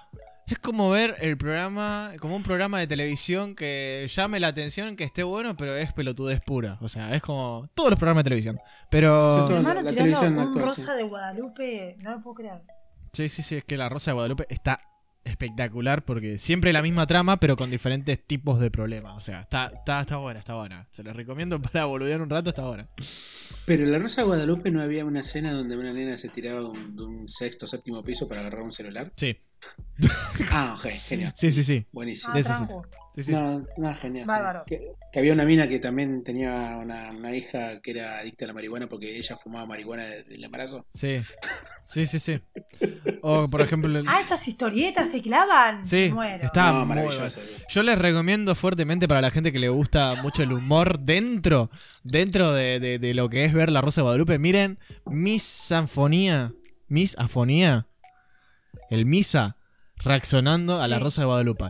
[0.48, 5.04] Es como ver el programa, como un programa de televisión que llame la atención, que
[5.04, 6.80] esté bueno, pero es pelotudez pura.
[6.82, 8.56] O sea, es como todos los programas de televisión.
[8.56, 9.48] Sí, Pero.
[9.56, 10.98] hermano la tirando televisión un actual, rosa sí.
[10.98, 12.64] de Guadalupe, no lo puedo creer.
[13.14, 14.80] Sí, sí, sí, es que la Rosa de Guadalupe está
[15.30, 19.16] espectacular porque siempre la misma trama, pero con diferentes tipos de problemas.
[19.16, 20.88] O sea, está, está, está buena, está buena.
[20.92, 22.90] Se les recomiendo para boludear un rato, está buena.
[23.66, 26.68] Pero en la Rosa de Guadalupe no había una escena donde una nena se tiraba
[26.68, 29.12] un- de un sexto séptimo piso para agarrar un celular.
[29.16, 29.38] Sí,
[30.54, 31.34] Ah, ok, genial.
[31.36, 31.86] sí, sí, sí.
[31.92, 32.34] Buenísimo.
[32.36, 32.40] Ah,
[33.24, 33.32] sí.
[33.32, 33.60] tranco.
[33.60, 33.82] Sí, sí, sí.
[33.82, 34.26] No, no, genial.
[34.26, 34.64] Bárbaro.
[34.66, 38.48] Que, que había una mina que también tenía una, una hija que era adicta a
[38.48, 40.86] la marihuana porque ella fumaba marihuana desde el embarazo.
[40.94, 41.22] Sí,
[41.84, 42.40] sí, sí, sí.
[43.22, 45.86] O, por ejemplo, el- Ah, esas historietas te clavan.
[45.86, 46.46] Sí, Muero.
[46.46, 47.40] está No, maravilloso.
[47.70, 51.70] Yo les recomiendo fuertemente para la gente que le gusta mucho el humor dentro,
[52.04, 54.40] dentro de, de- de lo que es ver La Rosa de Guadalupe.
[54.40, 56.54] Miren, Miss Sanfonía,
[56.88, 57.86] Miss Afonía,
[58.90, 59.56] el Misa,
[59.98, 60.98] reaccionando a La.
[61.00, 61.66] Rosa de Guadalupe.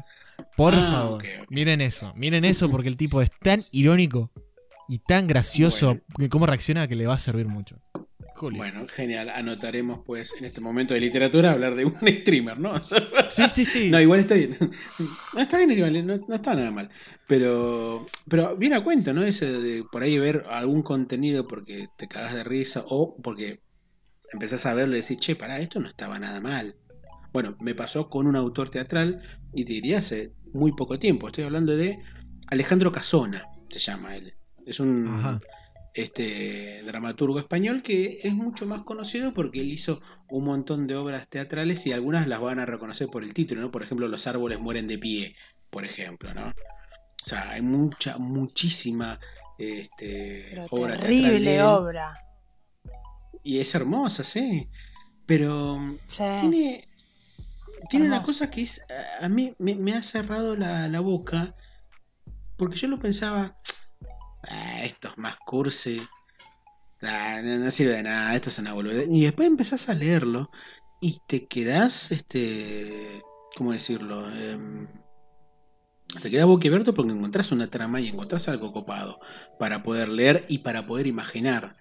[0.58, 4.32] Por Ah, favor, miren eso, miren eso porque el tipo es tan irónico
[4.88, 6.04] y tan gracioso Bueno.
[6.18, 7.78] que cómo reacciona que le va a servir mucho.
[8.36, 8.60] Julio.
[8.60, 9.28] Bueno, genial.
[9.30, 12.72] Anotaremos pues en este momento de literatura hablar de un streamer, ¿no?
[12.72, 13.90] O sea, Sí, sí, sí.
[13.90, 14.56] No, igual está bien.
[15.36, 16.90] No, está bien, igual, no, no está nada mal.
[17.28, 19.24] Pero, pero viene a cuento, ¿no?
[19.24, 23.60] Ese de por ahí ver algún contenido porque te cagas de risa o porque
[24.32, 26.78] empezás a verlo y decís, che, pará, esto no estaba nada mal.
[27.34, 29.22] Bueno, me pasó con un autor teatral
[29.54, 31.28] y te diría hace muy poco tiempo.
[31.28, 32.00] Estoy hablando de
[32.48, 34.34] Alejandro Casona, se llama él.
[34.66, 35.40] Es un Ajá.
[35.94, 41.28] este dramaturgo español que es mucho más conocido porque él hizo un montón de obras
[41.28, 43.72] teatrales y algunas las van a reconocer por el título, ¿no?
[43.72, 45.36] Por ejemplo, Los árboles mueren de pie,
[45.70, 46.48] por ejemplo, ¿no?
[46.50, 49.20] O sea, hay mucha, muchísima
[49.58, 52.18] este, Pero obra terrible obra.
[53.44, 54.68] Y es hermosa, sí.
[55.26, 56.24] Pero Sí.
[56.40, 56.89] tiene,
[57.88, 61.56] tiene una cosa que es a- a mí me, me ha cerrado la, la boca
[62.58, 63.56] porque yo lo pensaba
[64.44, 66.02] "Ah, esto es más cursi.
[67.02, 70.50] Ah, no, no sirve de nada esto es una boludez y después empezás a leerlo
[71.02, 73.22] y te quedás este
[73.56, 74.88] cómo decirlo Em,
[76.22, 79.20] te quedás boquiabierto porque encontrás una trama y encontrás algo copado
[79.60, 81.76] para poder leer y para poder imaginar.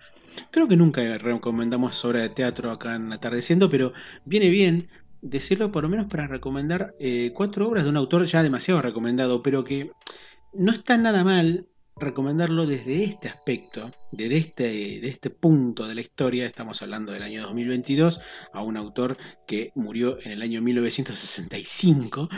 [0.51, 3.93] Creo que nunca recomendamos obra de teatro acá en Atardeciendo, pero
[4.25, 4.89] viene bien
[5.21, 9.43] decirlo por lo menos para recomendar eh, cuatro obras de un autor ya demasiado recomendado,
[9.43, 9.93] pero que
[10.53, 16.01] no está nada mal recomendarlo desde este aspecto, desde este, de este punto de la
[16.01, 18.21] historia, estamos hablando del año 2022,
[18.53, 22.29] a un autor que murió en el año 1965,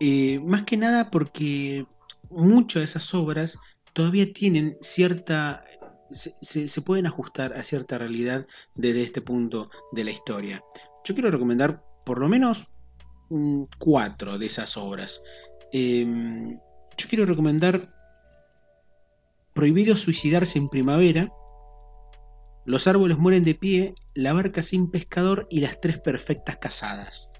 [0.00, 1.84] eh, más que nada porque
[2.30, 3.58] muchas de esas obras
[3.92, 5.64] todavía tienen cierta
[6.10, 10.62] se, pueden ajustar a cierta realidad desde este punto de la historia.
[11.04, 12.70] Yo quiero recomendar por lo menos
[13.28, 15.22] mm, cuatro de esas obras.
[15.72, 16.58] Em,
[16.96, 17.94] yo quiero recomendar
[19.52, 21.30] Prohibido suicidarse en primavera,
[22.64, 27.30] Los árboles mueren de pie, La barca sin pescador y Las tres perfectas casadas.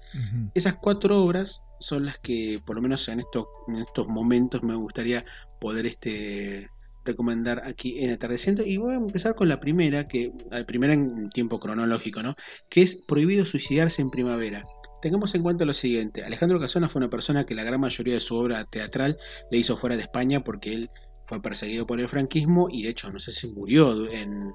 [0.53, 4.75] Esas cuatro obras son las que, por lo menos en estos, en estos momentos, me
[4.75, 5.25] gustaría
[5.59, 6.69] poder este,
[7.09, 8.63] recomendar aquí en Atardeciendo.
[8.65, 12.35] Y voy a empezar con la primera, que la primera en tiempo cronológico, ¿no?
[12.69, 14.63] Que es Prohibido suicidarse en primavera.
[15.01, 18.19] Tengamos en cuenta lo siguiente: Alejandro Casona fue una persona que la gran mayoría de
[18.19, 19.17] su obra teatral
[19.51, 20.89] le hizo fuera de España porque él
[21.25, 24.51] fue perseguido por el franquismo y de hecho no sé si murió en,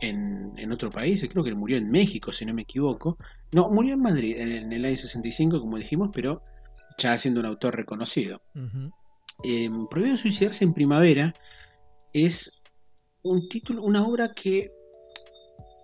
[0.00, 3.18] en, en otro país, creo que murió en México, si no me equivoco.
[3.52, 6.42] No, murió en Madrid en, en el año 65, como dijimos, pero
[6.98, 8.42] ya siendo un autor reconocido.
[9.44, 11.34] Eh, Prohibido suicidarse en primavera
[12.24, 12.62] es
[13.22, 14.70] un título, una obra que.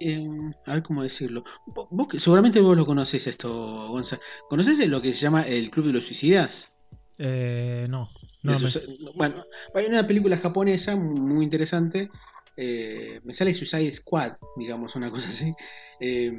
[0.00, 0.26] eh,
[0.66, 1.44] a ver cómo decirlo.
[1.90, 4.18] Vos, seguramente vos lo conocés esto, Gonza.
[4.48, 6.72] ¿Conoces lo que se llama el Club de los Suicidas?
[7.18, 8.08] Eh, no.
[8.42, 8.54] Me-
[9.14, 12.10] Bueno, hay una película japonesa muy, interesante.
[12.56, 15.54] eh, me sale Suicide Squad, digamos, una cosa así.
[16.00, 16.32] eh,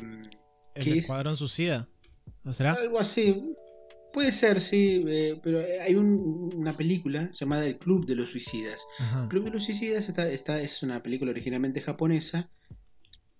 [0.75, 0.97] ¿El.
[0.99, 1.88] Escuadrón Suicida?
[2.43, 2.73] ¿No será?
[2.73, 3.41] Algo así.
[4.13, 8.86] Puede ser, sí, eh, pero hay un- una película llamada El Club de los Suicidas.
[8.99, 9.23] Ajá.
[9.23, 12.49] El Club de los Suicidas está, está- es una película originalmente japonesa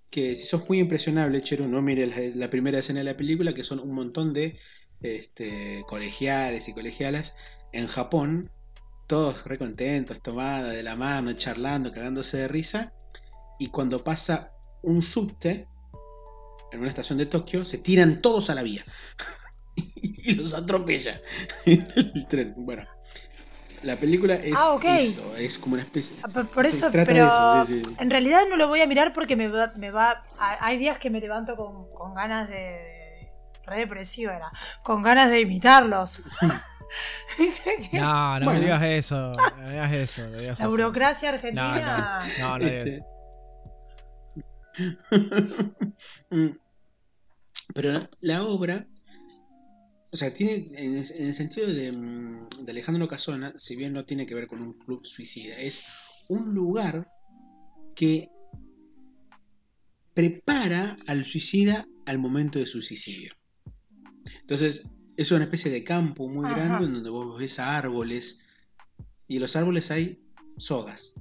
[0.10, 3.54] que si sos muy impresionable, Chero, no mire la, la primera escena de la película,
[3.54, 4.58] que son un montón de
[5.02, 7.36] este, colegiales y colegialas
[7.72, 8.52] en Japón,
[9.08, 12.94] todos recontentos, tomadas de la mano, charlando, cagándose de risa,
[13.60, 15.68] y cuando pasa un subte,
[16.72, 18.84] en una estación de Tokio, se tiran todos a la vía
[19.96, 21.20] y los atropella
[21.66, 22.54] el tren.
[22.58, 22.86] Bueno,
[23.84, 26.16] la película es Ah, eso, es como una especie.
[26.24, 27.96] Ah, por- eso, pero eso, sí, sí.
[28.00, 31.10] en realidad no lo voy a mirar porque me va, me va hay días que
[31.10, 33.32] me levanto con, con ganas de, de
[33.66, 34.52] re depresiva era,
[34.84, 36.22] con ganas de imitarlos.
[37.40, 38.60] ¿Viste que No, no Bueno.
[38.60, 39.34] me digas eso.
[39.34, 40.28] No me digas eso.
[40.32, 40.70] digas La eso.
[40.70, 42.20] burocracia argentina.
[42.40, 43.04] no, no, no, Este-
[46.30, 46.50] Mm.
[47.74, 48.86] Pero la obra,
[50.14, 53.94] o sea, tiene en el, en el sentido de, mm, de Alejandro Casona, si bien
[53.94, 55.84] no tiene que ver con un club suicida, es
[56.30, 57.12] un lugar
[57.96, 58.30] que
[60.14, 63.34] prepara al suicida al momento de su suicidio.
[64.42, 66.56] Entonces, es una especie de campo muy Ajá.
[66.56, 68.46] grande en donde vos ves árboles
[69.28, 70.22] y en los árboles hay
[70.58, 71.16] sogas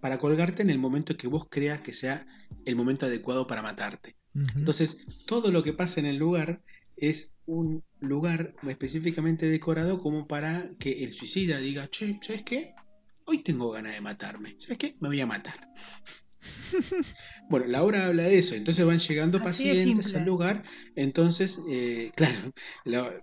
[0.00, 2.26] para colgarte en el momento que vos creas que sea
[2.64, 4.16] el momento adecuado para matarte.
[4.56, 6.62] Entonces, todo lo que pasa en el lugar
[6.96, 12.74] es un lugar específicamente decorado como para que el suicida diga, che, ¿sabes qué?
[13.26, 14.56] Hoy tengo ganas de matarme.
[14.58, 14.96] ¿Sabes qué?
[15.00, 15.68] Me voy a matar.
[17.48, 18.54] bueno, la obra habla de eso.
[18.54, 20.62] Entonces van llegando Así pacientes al lugar.
[20.96, 22.52] Entonces, eh, claro,
[22.84, 23.20] la-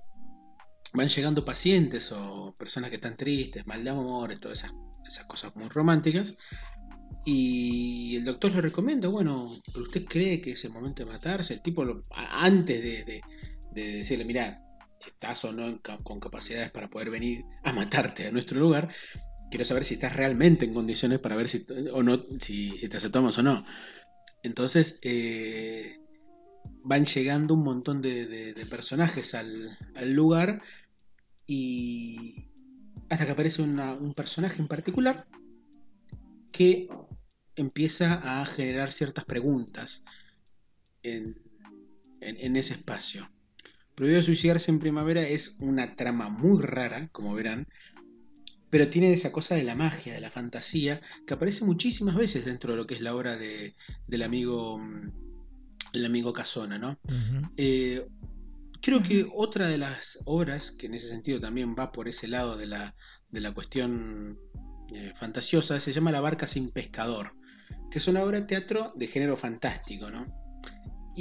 [0.94, 4.72] van llegando pacientes o personas que están tristes, mal de amor, todas esas,
[5.08, 6.36] esas cosas muy románticas.
[7.26, 11.56] Y el doctor le recomienda, bueno, ¿pero usted cree que es el momento de matarse?
[11.56, 13.22] El tipo, lo- antes de, de-
[13.72, 14.62] de decirle, mira,
[15.00, 18.94] si estás o no con capacidades para poder venir a matarte a nuestro lugar,
[19.50, 23.38] quiero saber si estás realmente en condiciones para ver si, o no, si, te aceptamos
[23.38, 23.66] o no.
[24.44, 25.98] Entonces, eh,
[26.84, 30.62] van llegando un montón de, de- personajes al, al lugar
[31.48, 32.46] y
[33.10, 35.28] hasta que aparece un personaje en particular
[36.52, 36.88] que
[37.56, 40.04] empieza a generar ciertas preguntas
[41.04, 41.36] en-
[42.22, 43.30] en ese espacio.
[44.00, 47.68] Prohibido suicidarse en primavera es una trama muy rara, como verán,
[48.70, 52.72] pero tiene esa cosa de la magia, de la fantasía, que aparece muchísimas veces dentro
[52.72, 53.76] de lo que es la obra de-
[54.08, 55.12] del amigo mm,
[55.92, 56.98] el amigo Casona, ¿no?
[57.58, 58.08] Eh,
[58.82, 62.56] creo que otra de las obras que en ese sentido también va por ese lado
[62.56, 62.96] de la,
[63.30, 64.40] de la cuestión
[64.94, 67.34] eh, fantasiosa se llama La barca sin pescador,
[67.92, 70.39] que es una obra de teatro de género fantástico, ¿no?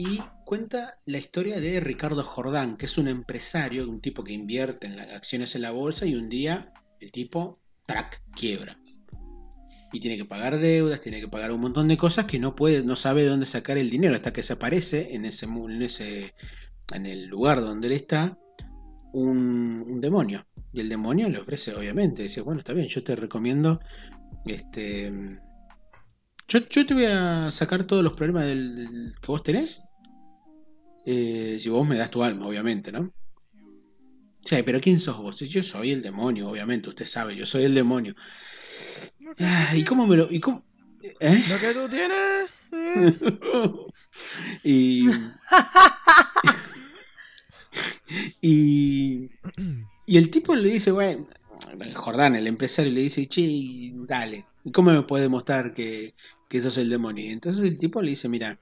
[0.00, 4.86] Y cuenta la historia de Ricardo Jordán, que es un empresario, un tipo que invierte
[4.86, 8.78] en las acciones en la bolsa y un día el tipo, track, quiebra.
[9.92, 12.84] Y tiene que pagar deudas, tiene que pagar un montón de cosas que no puede,
[12.84, 16.32] no sabe de dónde sacar el dinero hasta que se aparece en ese, en ese,
[16.94, 18.38] en el lugar donde él está,
[19.12, 20.46] un, demonio.
[20.72, 23.80] Y el demonio le ofrece, obviamente, dice, bueno, está bien, yo te recomiendo,
[24.46, 25.12] este,
[26.46, 29.87] yo, yo te voy a sacar todos los problemas del- que vos tenés,
[31.10, 33.10] eh, si vos me das tu alma, obviamente, ¿no?
[34.44, 35.40] Sí, pero ¿quién sos vos?
[35.40, 38.14] Yo soy el demonio, obviamente, usted sabe, yo soy el demonio.
[39.38, 40.30] Ah, ¿Y cómo me lo...?
[40.30, 40.66] Y cómo,
[41.20, 41.42] ¿eh?
[41.48, 42.52] Lo que tú tienes.
[44.64, 44.68] eh.
[44.68, 45.06] y,
[48.42, 49.30] y,
[50.04, 51.26] y el tipo le dice, bueno,
[51.94, 56.14] Jordán, el empresario, le dice, che, dale, ¿y ¿cómo me puedes demostrar que,
[56.50, 57.24] que sos el demonio?
[57.24, 58.60] Y entonces el tipo le dice, mira,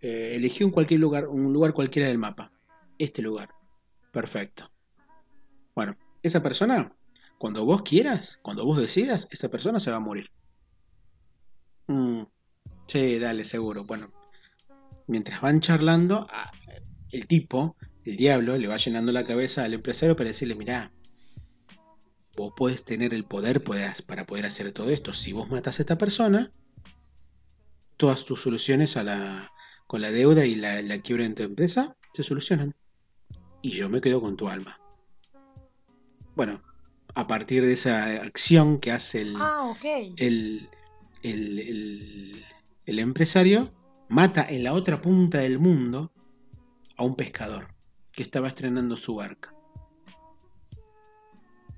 [0.00, 2.52] eh, elegí un cualquier lugar, un lugar cualquiera del mapa.
[2.98, 3.50] Este lugar.
[4.12, 4.70] Perfecto.
[5.74, 6.92] Bueno, esa persona,
[7.38, 10.30] cuando vos quieras, cuando vos decidas, esa persona se va a morir.
[11.86, 12.22] Mm,
[12.86, 13.84] sí, dale, seguro.
[13.84, 14.12] Bueno,
[15.06, 16.26] mientras van charlando,
[17.10, 20.92] el tipo, el diablo, le va llenando la cabeza al empresario para decirle, mirá,
[22.36, 25.12] vos podés tener el poder para poder hacer todo esto.
[25.12, 26.52] Si vos matás a esta persona,
[27.96, 29.52] todas tus soluciones a la,
[29.88, 32.76] con la deuda y la, la quiebra en tu empresa se solucionan.
[33.62, 34.78] Y yo me quedo con tu alma.
[36.36, 36.62] Bueno,
[37.16, 39.74] a partir de esa acción que hace el, Ah,
[40.18, 40.68] el,
[41.22, 42.44] el- el-
[42.86, 43.74] el empresario
[44.08, 46.12] mata en la otra punta del mundo
[46.96, 47.74] a un pescador
[48.12, 49.54] que estaba estrenando su barca.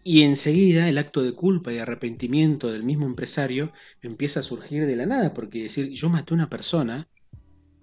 [0.02, 3.72] Y enseguida el acto de culpa y arrepentimiento del mismo empresario
[4.02, 7.08] empieza a surgir de la nada, porque decir, yo maté a una persona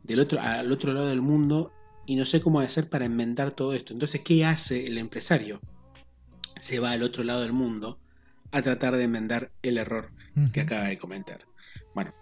[0.07, 1.71] del otro, al otro lado del mundo
[2.05, 3.93] y no sé cómo hacer para enmendar todo esto.
[3.93, 5.59] Entonces, ¿qué hace el empresario?
[6.59, 7.99] Se va al otro lado del mundo
[8.51, 10.11] a tratar de enmendar el error
[10.53, 11.45] que acaba de comentar.
[11.93, 12.13] Bueno,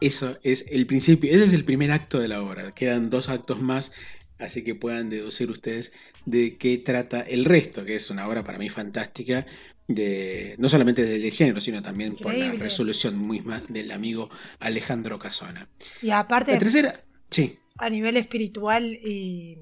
[0.00, 2.72] eso es el principio, ese es el primer acto de la obra.
[2.72, 3.92] Quedan dos actos más,
[4.38, 5.92] así que puedan deducir ustedes
[6.24, 9.46] de qué trata el resto, que es una obra para mí fantástica,
[9.88, 15.68] de, no solamente del género, sino también por la resolución misma del amigo Alejandro Casona.
[16.02, 17.00] Y aparte, La tercera,
[17.30, 19.58] sí, a nivel espiritual y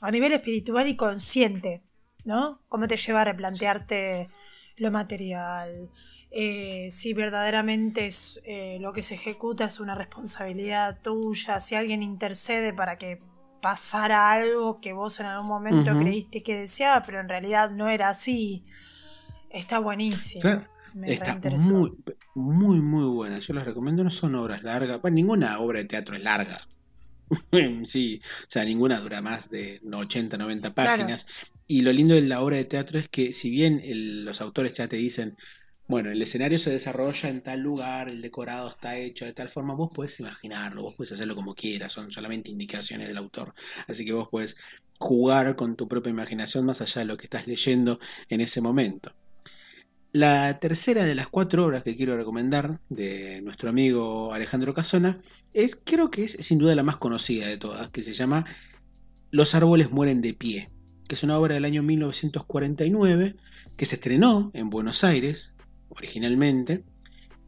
[0.00, 1.82] a nivel espiritual y consciente,
[2.24, 2.60] ¿no?
[2.68, 4.28] Cómo te lleva a replantearte
[4.76, 5.90] lo material,
[6.30, 12.02] eh, si verdaderamente es, eh, lo que se ejecuta es una responsabilidad tuya, si alguien
[12.02, 13.20] intercede para que
[13.62, 18.08] pasara algo que vos en algún momento creíste que deseaba, pero en realidad no era
[18.08, 18.64] así.
[19.50, 20.48] Está buenísimo.
[21.04, 21.90] Está muy,
[22.34, 23.38] muy, muy buena.
[23.40, 25.00] Yo les recomiendo, no son obras largas.
[25.00, 26.60] Bueno, ninguna obra de teatro es larga.
[27.84, 31.26] sí, o sea, ninguna dura más de 80, 90 páginas.
[31.66, 33.82] Y lo lindo de la obra de teatro es que si bien
[34.24, 35.36] los autores ya te dicen,
[35.86, 39.74] bueno, el escenario se desarrolla en tal lugar, el decorado está hecho de tal forma,
[39.74, 43.54] vos puedes imaginarlo, vos puedes hacerlo como quieras, son solamente indicaciones del autor.
[43.86, 44.56] Así que vos puedes
[44.98, 47.98] jugar con tu propia imaginación más allá de lo que estás leyendo
[48.28, 49.14] en ese momento.
[50.18, 55.20] La tercera de las cuatro obras que quiero recomendar de nuestro amigo Alejandro Casona
[55.54, 58.44] es, creo que es sin duda la más conocida de todas, que se llama
[59.30, 60.70] Los árboles mueren de pie,
[61.06, 63.36] que es una obra del año 1949
[63.76, 65.54] que se estrenó en Buenos Aires
[65.88, 66.82] originalmente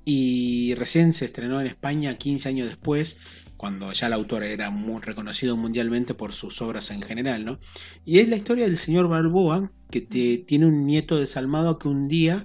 [0.05, 3.16] y recién se estrenó en España 15 años después
[3.57, 7.59] cuando ya el autor era muy reconocido mundialmente por sus obras en general, ¿no?
[8.05, 12.45] Y es la historia del señor Balboa, que tiene un nieto desalmado que un día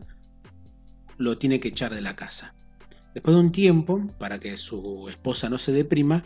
[1.18, 2.56] lo tiene que echar de la casa.
[3.14, 6.24] Después de un tiempo, para que su esposa no se deprima,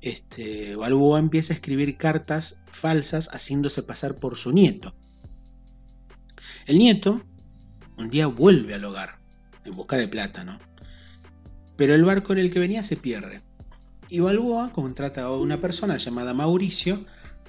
[0.00, 4.94] este, Balboa empieza a escribir cartas falsas haciéndose pasar por su nieto.
[6.66, 7.22] El nieto
[7.96, 9.18] un día vuelve al hogar
[9.64, 10.58] en busca de plata, ¿no?
[11.76, 13.40] Pero el barco en el que venía se pierde
[14.08, 17.00] y Balboa contrata a una persona llamada Mauricio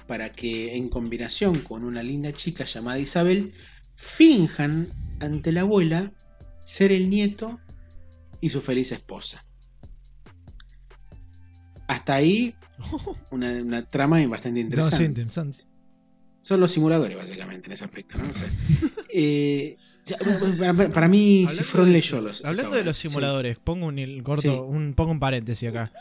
[0.06, 3.52] para que en combinación con una linda chica llamada Isabel
[3.94, 4.88] finjan
[5.20, 6.12] ante la abuela
[6.68, 7.58] ser el nieto
[8.42, 9.42] y su feliz esposa.
[11.86, 12.54] Hasta ahí
[13.30, 15.26] una, trama bastante interesante.
[16.40, 18.16] Son los simuladores, básicamente, en ese aspecto.
[18.16, 18.24] ¿no?
[19.10, 19.76] Eh,
[20.92, 22.44] para, mí, si fueron leyó los.
[22.44, 25.92] Hablando de los simuladores, pongo un corto, un, pongo un paréntesis acá.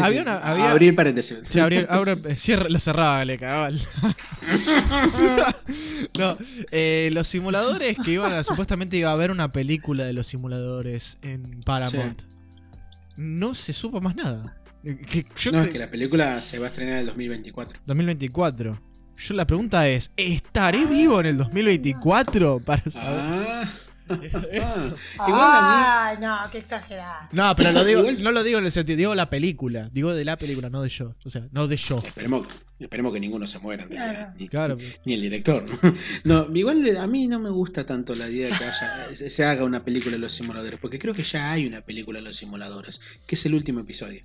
[0.00, 1.38] había una, había, abrir paréntesis.
[1.42, 1.88] Sí, abrir,
[2.36, 3.78] cierra, lo cerraba, le cabal.
[6.18, 6.36] no,
[6.70, 11.18] eh, los simuladores que iban a, supuestamente iba a haber una película de los simuladores
[11.22, 12.22] en Paramount.
[13.16, 14.58] No se supo más nada.
[14.84, 17.80] Eh, no, es que la película se va a estrenar en el 2024.
[17.86, 18.91] 2024.
[19.22, 23.20] Yo la pregunta es, ¿estaré vivo en el 2024 para saber?
[23.20, 23.64] Ah.
[24.50, 24.96] Eso.
[25.20, 27.28] Ah, no, qué exagerado.
[27.30, 30.24] No, pero lo digo, no lo digo en el sentido, digo la película, digo de
[30.24, 31.98] la película, no de yo, o sea, no de yo.
[32.04, 32.48] Esperemos,
[32.80, 34.76] esperemos que ninguno se muera en realidad, ni, claro.
[35.04, 35.66] ni, el director.
[36.24, 39.62] No, igual a mí no me gusta tanto la idea de que haya, se haga
[39.62, 43.00] una película de los simuladores, porque creo que ya hay una película de los simuladores,
[43.24, 44.20] que es el último episodio.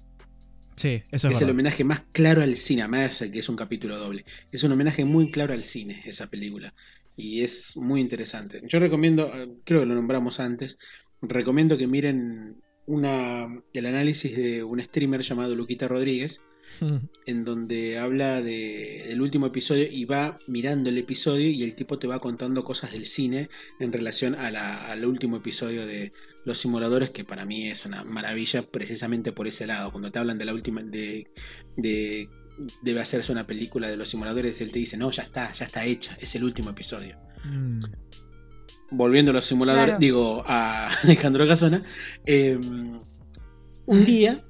[0.77, 3.97] Sí, eso es, es el homenaje más claro al cine, además que es un capítulo
[3.97, 4.23] doble.
[4.51, 6.73] Es un homenaje muy claro al cine, esa película.
[7.15, 8.61] Y es muy interesante.
[8.67, 10.77] Yo recomiendo, eh, creo que lo nombramos antes,
[11.19, 16.43] recomiendo que miren una, el análisis de un streamer llamado Luquita Rodríguez,
[17.25, 21.97] en donde habla de, del último episodio y va mirando el episodio y el tipo
[21.97, 23.49] te va contando cosas del cine
[23.79, 26.11] en relación al último episodio de
[26.45, 29.91] Los Simuladores, que para mí es una maravilla precisamente por ese lado.
[29.91, 31.27] Cuando te hablan de la última, de,
[31.75, 32.29] de
[32.81, 35.85] debe hacerse una película de Los Simuladores, él te dice, no, ya está, ya está
[35.85, 37.17] hecha, es el último episodio.
[37.43, 37.79] Mm.
[38.91, 41.83] Volviendo a los simuladores, digo a Alejandro Casona,
[42.25, 42.97] em,
[43.85, 44.41] un día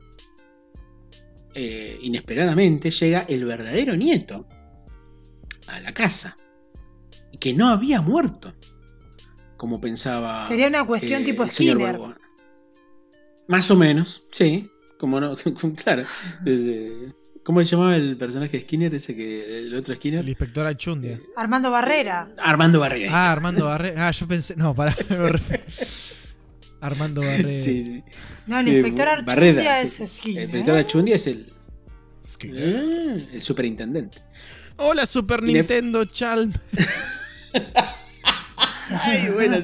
[1.55, 4.47] eh, inesperadamente llega el verdadero nieto
[5.65, 6.38] a la casa,
[7.39, 8.53] que no había muerto,
[9.58, 10.41] como pensaba.
[10.43, 11.99] Sería una cuestión eh, tipo Skinner.
[13.47, 15.36] Más o menos, sí, como no,
[15.84, 16.03] claro.
[17.43, 18.93] ¿Cómo se llamaba el personaje de Skinner?
[18.93, 19.60] Ese que.
[19.60, 20.20] El otro Skinner.
[20.20, 21.14] El inspector Achundia.
[21.14, 22.28] Eh, Armando Barrera.
[22.38, 23.12] Armando Barrera.
[23.14, 24.08] Ah, Armando Barrera.
[24.08, 24.55] Ah, yo pensé.
[24.58, 24.93] No, para.
[26.82, 27.53] Armando Barrera.
[27.53, 28.03] Sí, sí.
[28.47, 30.43] No, el inspector Archundia es Skinner.
[30.43, 31.53] El inspector Archundia es el.
[32.43, 34.22] Eh, el superintendente.
[34.76, 36.51] Hola, Super Nintendo, Chalm.
[38.89, 39.57] Ay, buena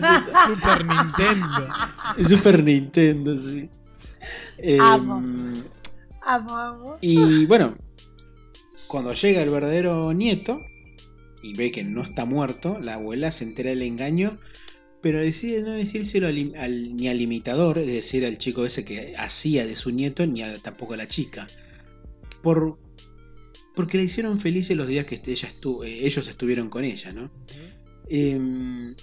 [0.48, 2.28] Super Nintendo.
[2.28, 3.70] Super Nintendo, sí.
[4.80, 5.18] amo.
[5.20, 5.64] Em,
[6.22, 6.98] amo, amo.
[7.02, 7.76] Y bueno,
[8.88, 10.60] cuando llega el verdadero nieto
[11.42, 14.40] y ve que no está muerto, la abuela se entera del engaño
[15.04, 19.76] pero decide no decírselo ni al imitador, es decir, al chico ese que hacía de
[19.76, 21.50] su nieto, ni tampoco a la chica.
[22.42, 22.78] Por,
[23.76, 25.50] porque le hicieron felices los días que ella
[25.84, 27.30] eh, ellos estuvieron con ella, ¿no?
[28.08, 28.96] Em,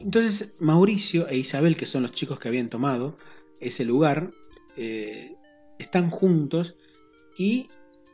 [0.00, 3.16] entonces Mauricio e Isabel, que son los chicos que habían tomado
[3.60, 4.32] ese lugar,
[4.76, 5.34] eh,
[5.78, 6.76] están juntos
[7.36, 7.68] Y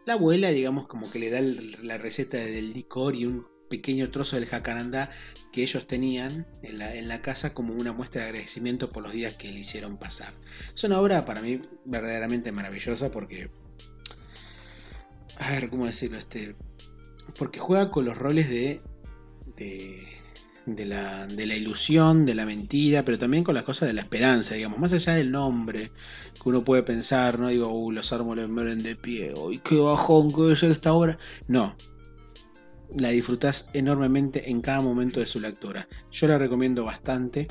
[0.06, 4.36] la abuela, digamos, como que le da la receta del licor y un pequeño trozo
[4.36, 5.10] del jacarandá
[5.52, 9.50] que ellos tenían en la, casa como una muestra de agradecimiento por los días que
[9.50, 10.32] le hicieron pasar.
[10.74, 13.50] Es una obra para mí verdaderamente maravillosa porque...
[15.36, 16.18] A ver, ¿cómo decirlo?
[16.18, 16.54] Este,
[17.38, 18.80] porque juega con los roles de,
[19.56, 20.02] de,
[20.66, 24.02] de, la, de la ilusión, de la mentira, pero también con las cosas de la
[24.02, 25.92] esperanza, digamos, más allá del nombre,
[26.34, 30.32] que uno puede pensar, no digo, uh, los árboles mueren de pie, uy, qué bajón
[30.32, 31.18] que es esta obra.
[31.48, 31.76] No,
[32.96, 35.88] la disfrutas enormemente en cada momento de su lectura.
[36.12, 37.48] Yo la recomiendo bastante.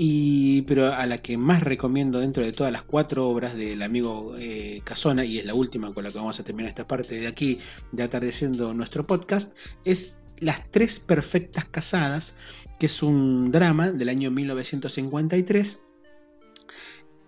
[0.00, 4.36] Y, pero a la que más recomiendo dentro de todas las cuatro obras del amigo
[4.38, 7.26] eh, Casona, y es la última con la que vamos a terminar esta parte de
[7.26, 7.58] aquí,
[7.90, 12.36] de atardeciendo nuestro podcast, es Las Tres Perfectas Casadas,
[12.78, 15.84] que es un drama del año 1953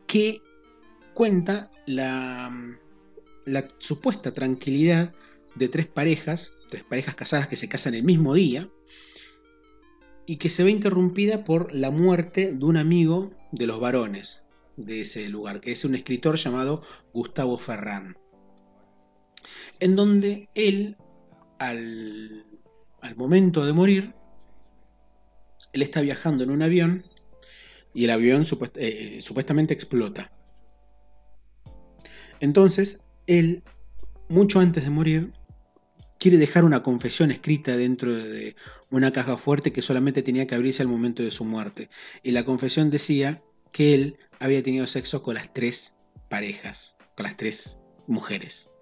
[0.06, 0.42] que
[1.14, 2.52] cuenta la,
[3.44, 5.12] la supuesta tranquilidad
[5.54, 8.70] de tres parejas tres parejas casadas que se casan el mismo día
[10.24, 14.44] y que se ve interrumpida por la muerte de un amigo de los varones
[14.76, 16.82] de ese lugar, que es un escritor llamado
[17.12, 18.16] Gustavo Ferrán,
[19.80, 20.96] en donde él,
[21.58, 22.46] al,
[23.16, 24.14] momento de morir,
[25.72, 27.04] él está viajando en un avión
[27.94, 28.44] y el avión
[28.76, 30.32] eh, supuestamente explota.
[32.40, 33.62] Entonces, él,
[34.28, 35.32] mucho antes de morir,
[36.18, 38.56] quiere dejar una confesión escrita dentro de
[38.90, 41.88] una caja fuerte que solamente tenía que abrirse al momento de su muerte.
[42.22, 43.42] Y la confesión decía
[43.72, 45.96] que él había tenido sexo con las tres
[46.28, 48.72] parejas, con las tres mujeres.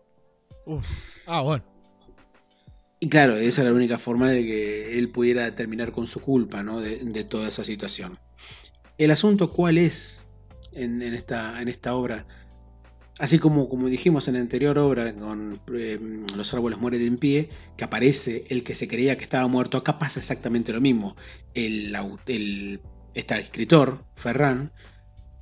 [1.26, 1.64] Ah, bueno.
[3.00, 6.62] Y claro, esa era la única forma de que él pudiera terminar con su culpa
[6.62, 6.80] ¿no?
[6.80, 8.18] de, toda esa situación.
[8.96, 10.22] El asunto cuál es
[10.72, 12.26] en, esta, en esta obra
[13.18, 15.98] Así como, como dijimos en la anterior obra con eh,
[16.36, 19.98] Los árboles mueren en pie, que aparece el que se creía que estaba muerto, acá
[19.98, 21.16] pasa exactamente lo mismo.
[21.52, 22.80] El,
[23.14, 24.72] este escritor, Ferran,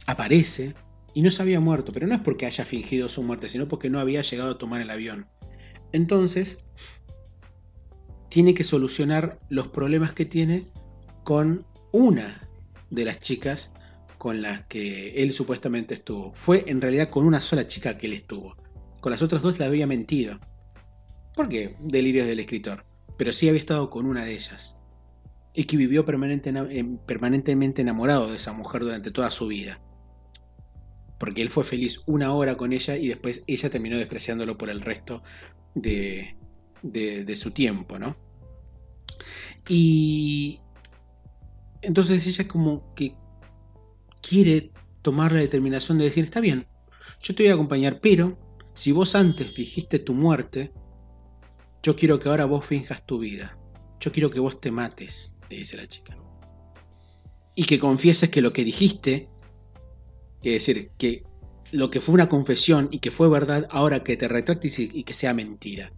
[0.07, 0.75] aparece
[1.13, 3.91] y no se había muerto, pero no es porque haya fingido su muerte, sino porque
[3.91, 5.29] no había llegado a tomar el avión.
[5.93, 6.65] Entonces,
[8.37, 10.67] tiene que solucionar los problemas que tiene
[11.25, 12.47] con una
[12.91, 13.73] de las chicas
[14.19, 16.35] con las que él supuestamente estuvo.
[16.35, 18.55] Fue en realidad con una sola chica que él estuvo.
[19.01, 20.39] Con las otras dos le había mentido.
[21.35, 21.77] ¿Por qué?
[21.81, 22.85] Delirios del escritor.
[23.17, 24.83] Pero sí había estado con una de ellas.
[25.55, 29.81] Y que vivió permanentemente enamorado de esa mujer durante toda su vida.
[31.19, 34.83] Porque él fue feliz una hora con ella y después ella terminó despreciándolo por el
[34.83, 35.23] resto
[35.75, 36.37] de,
[36.83, 38.26] de su tiempo, ¿no?
[39.69, 40.61] Y
[41.83, 43.15] entonces ella como que
[44.21, 46.67] quiere tomar la determinación de decir, está bien,
[47.21, 48.39] yo te voy a acompañar, pero
[48.73, 50.73] si vos antes fingiste tu muerte,
[51.83, 53.59] yo quiero que ahora vos finjas tu vida.
[54.01, 56.17] Yo quiero que vos te mates, le dice la chica.
[57.55, 59.31] Y que confieses que lo que dijiste,
[60.43, 61.23] es decir, que
[61.73, 65.15] lo que fue una confesión y que fue verdad, ahora que te retractes y que
[65.15, 65.93] sea mentira.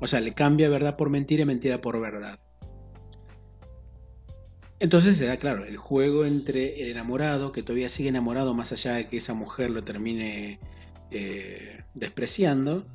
[0.00, 2.40] O sea, le cambia verdad por mentira y mentira por verdad.
[4.78, 8.94] Entonces se da, claro, el juego entre el enamorado, que todavía sigue enamorado más allá
[8.94, 10.60] de que esa mujer lo termine
[11.10, 12.86] eh, despreciando,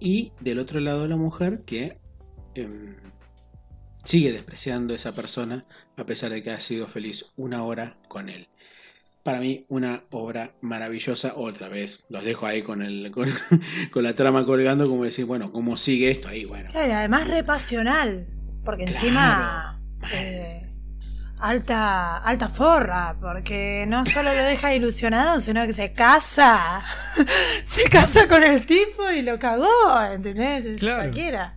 [0.00, 1.98] y del otro lado la mujer que
[2.54, 2.96] em,
[4.04, 5.66] sigue despreciando a esa persona
[5.96, 8.48] a pesar de que ha sido feliz una hora con él.
[9.24, 11.34] Para mí, una obra maravillosa.
[11.36, 13.28] Otra vez, los dejo ahí con, el, con,
[14.02, 16.44] la trama colgando, como decir, bueno, ¿cómo sigue esto ahí?
[16.44, 16.70] Bueno.
[16.72, 18.28] y además repasional,
[18.64, 19.82] porque encima
[21.40, 26.82] alta, alta forra, porque no solo lo deja ilusionado, sino que se casa.
[27.64, 30.80] se casa con el tipo y lo cagó, ¿entendés?
[30.80, 31.02] claro.
[31.04, 31.56] Cualquiera.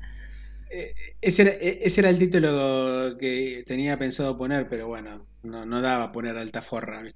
[0.70, 5.66] Eh, ese, era, eh, ese era, el título que tenía pensado poner, pero bueno, no,
[5.66, 7.04] no daba poner alta forra.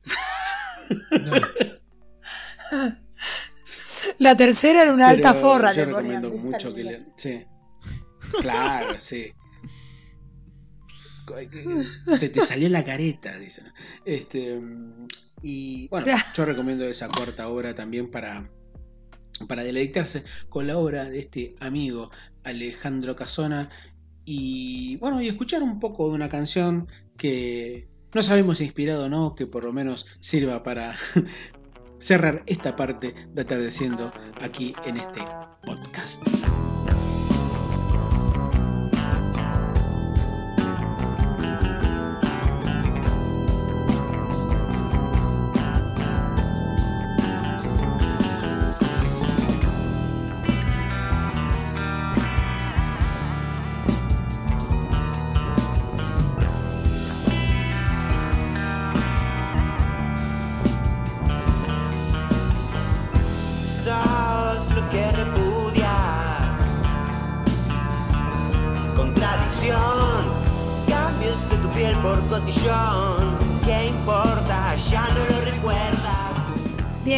[4.20, 5.72] La tercera era una alta forra.
[5.72, 7.05] Yo recomiendo mucho que le...
[7.16, 7.45] Sí.
[8.41, 9.34] Claro, sí.
[12.18, 13.72] Se te salió la careta, dicen.
[14.06, 14.60] Este,
[15.42, 18.50] y bueno, yo recomiendo esa cuarta obra también para,
[19.48, 22.12] para deleitarse con la obra de este amigo
[22.44, 23.70] Alejandro Casona
[24.26, 29.10] y bueno, y escuchar un poco de una canción que no sabemos si inspirado o
[29.10, 30.96] no, que por lo menos sirva para
[32.00, 34.12] cerrar esta parte de atardeciendo
[34.42, 35.22] aquí en este
[35.66, 36.24] podcast.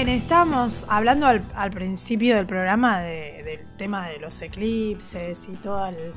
[0.07, 5.89] Estamos hablando al, al principio del programa de- del tema de los eclipses y toda
[5.89, 6.13] el-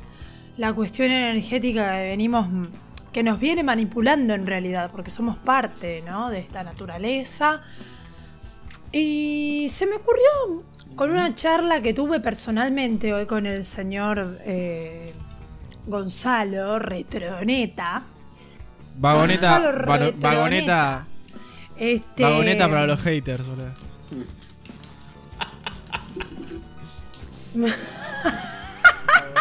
[0.57, 2.47] la cuestión energética que venimos,
[3.11, 6.29] que nos viene manipulando en realidad, porque somos parte, ¿no?
[6.29, 7.61] De esta naturaleza.
[8.93, 10.63] Y se me ocurrió
[10.95, 15.13] con una charla que tuve personalmente hoy con el señor eh,
[15.87, 18.03] Gonzalo Retroneta.
[18.97, 20.17] Vagoneta, Gonzalo Retroneta.
[20.29, 21.07] vagoneta,
[21.81, 23.73] Este, vagoneta para los haters, boludo.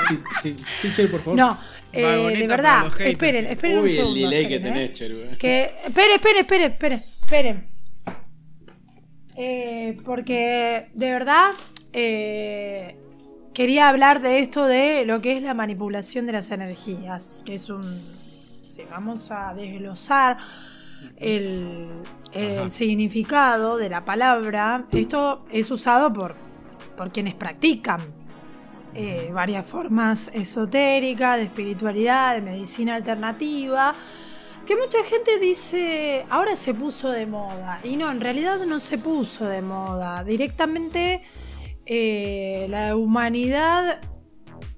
[0.09, 1.37] Sí, sí, sí, Che, por favor.
[1.37, 1.59] No,
[1.93, 4.21] eh, de verdad, esperen, esperen un Uy, el segundo.
[4.21, 5.15] delay que esperen, tenés, eh.
[5.15, 5.37] Güey.
[5.37, 7.71] Que, esperen, esperen, esperen, esperen, esperen.
[9.37, 11.51] Eh, porque de verdad
[11.93, 12.97] eh,
[13.53, 17.69] quería hablar de esto de lo que es la manipulación de las energías, que es
[17.69, 17.85] un...
[17.85, 20.39] Si vamos a desglosar
[21.17, 21.89] el,
[22.33, 26.35] el significado de la palabra, esto es usado por,
[26.97, 28.01] por quienes practican
[28.95, 33.95] eh, varias formas esotéricas, de espiritualidad, de medicina alternativa,
[34.67, 37.81] que mucha gente dice, ahora se puso de moda.
[37.85, 40.25] Y no, en realidad no se puso de moda.
[40.25, 41.23] Directamente
[41.87, 44.01] eh, la humanidad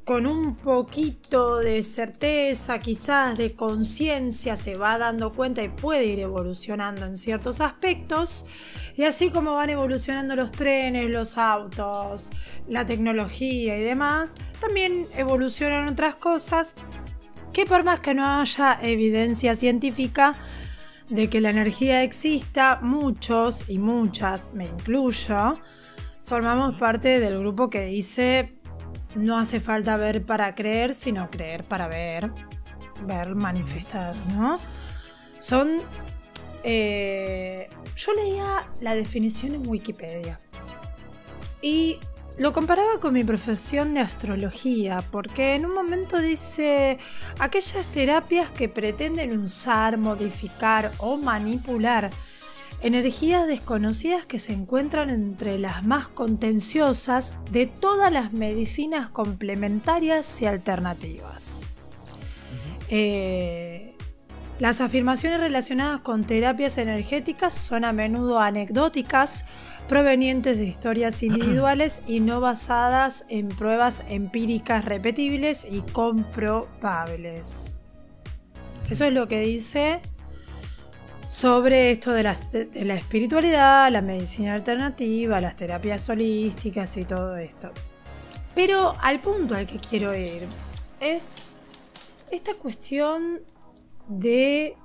[0.05, 6.19] con un poquito de certeza, quizás de conciencia, se va dando cuenta y puede ir
[6.19, 8.47] evolucionando en ciertos aspectos.
[8.97, 12.31] Y así como van evolucionando los trenes, los autos,
[12.67, 16.75] la tecnología y demás, también evolucionan otras cosas
[17.53, 20.37] que por más que no haya evidencia científica
[21.11, 25.61] de que la energía exista, muchos y muchas, me incluyo,
[26.23, 28.62] formamos parte del grupo que dice
[29.15, 32.31] no hace falta ver para creer, sino creer para ver,
[33.07, 34.57] ver manifestado, ¿no?
[35.39, 35.69] Son...
[36.65, 40.41] eh, yo leía la definición en Wikipedia
[41.61, 42.01] y
[42.39, 46.99] lo comparaba con mi profesión de astrología, porque en un momento dice
[47.39, 52.11] aquellas terapias que pretenden usar, modificar o manipular
[52.83, 60.47] energías desconocidas que se encuentran entre las más contenciosas de todas las medicinas complementarias y
[60.47, 61.71] alternativas.
[62.89, 63.95] Eh,
[64.59, 69.47] las afirmaciones relacionadas con terapias energéticas son a menudo anecdóticas,
[69.89, 77.79] provenientes de historias individuales y no basadas en pruebas empíricas repetibles y comprobables.
[78.91, 80.01] Eso es lo que dice
[81.33, 87.73] sobre esto de la, espiritualidad, la medicina alternativa, las terapias holísticas y todo esto.
[88.55, 90.47] Pero al punto al que quiero ir
[91.01, 91.53] es
[92.31, 93.41] esta cuestión
[94.09, 94.77] de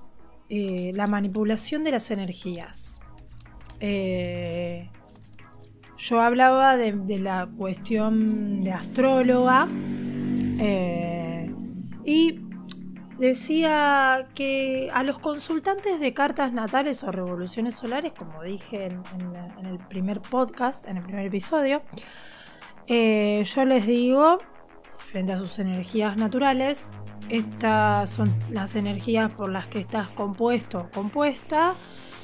[0.48, 3.02] eh, la manipulación de las energías.
[3.82, 4.90] Eh,
[5.98, 9.68] yo hablaba de, de la cuestión de astróloga
[10.62, 11.54] eh,
[12.06, 12.47] y
[13.18, 19.80] decía que a los consultantes de cartas natales o revoluciones solares, como dije en, el
[19.80, 21.82] primer podcast, en el primer episodio,
[22.88, 24.40] eh, yo les digo,
[24.98, 26.94] frente a sus energías naturales,
[27.30, 31.76] estas son las energías por las que estás compuesto o compuesta.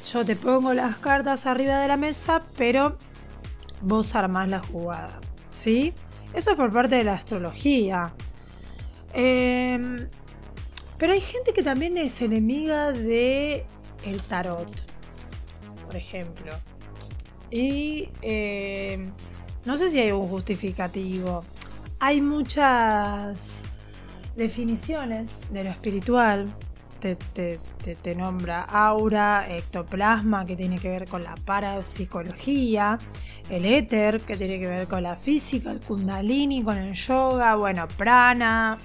[0.05, 2.97] Yo te pongo las cartas arriba de la mesa, pero
[3.81, 5.19] vos armás la jugada.
[5.49, 5.93] ¿Sí?
[6.33, 8.13] Eso es por parte de la astrología.
[9.13, 10.09] Em,
[11.03, 13.65] pero hay gente que también es enemiga de
[14.05, 14.69] el tarot,
[15.85, 16.53] por ejemplo.
[17.51, 19.11] Y eh,
[19.65, 21.43] no sé si hay un justificativo.
[21.99, 23.63] Hay muchas
[24.37, 26.45] definiciones de lo espiritual.
[27.01, 32.97] Te, te- te- te nombra aura, ectoplasma, que tiene que ver con la parapsicología,
[33.49, 37.89] el éter, que tiene que ver con la física, el kundalini, con el yoga, bueno,
[37.89, 38.77] prana,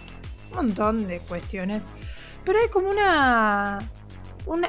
[0.51, 1.89] un montón de cuestiones.
[2.45, 3.79] Pero hay como una,
[4.47, 4.69] una,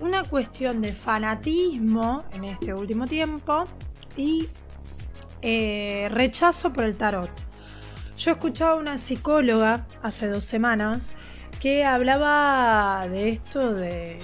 [0.00, 3.64] una cuestión de fanatismo en este último tiempo
[4.16, 4.48] y
[5.42, 7.30] eh, rechazo por el tarot.
[8.16, 11.14] Yo escuchaba a una psicóloga hace dos semanas
[11.60, 14.18] que hablaba de esto de,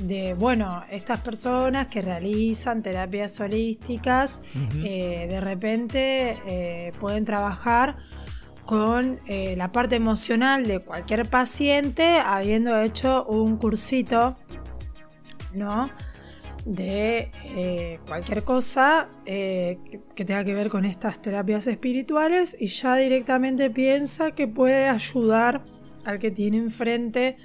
[0.00, 4.42] de bueno, estas personas que realizan terapias holísticas,
[4.82, 7.96] eh, de repente eh, pueden trabajar
[8.70, 14.36] con eh, la parte emocional de cualquier paciente habiendo hecho un cursito,
[15.52, 15.90] ¿no?
[16.64, 19.80] De eh, cualquier cosa eh,
[20.14, 25.64] que, tenga que ver con estas terapias espirituales y ya directamente piensa que puede ayudar
[26.04, 27.38] al que tiene enfrente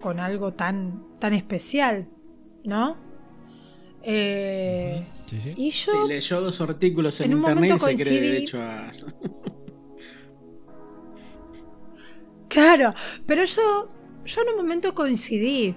[0.00, 2.08] con algo tan, tan especial,
[2.64, 2.98] ¿no?
[5.26, 5.54] Sí, sí.
[5.56, 8.62] y yo, Sí, leyó dos artículos en, en un internet y se cree coincidí- derecho
[8.62, 8.90] a.
[12.48, 12.94] claro,
[13.26, 13.88] pero yo,
[14.24, 15.76] yo en un momento coincidí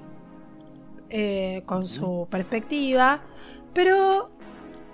[1.09, 3.23] eh, con su perspectiva,
[3.73, 4.29] pero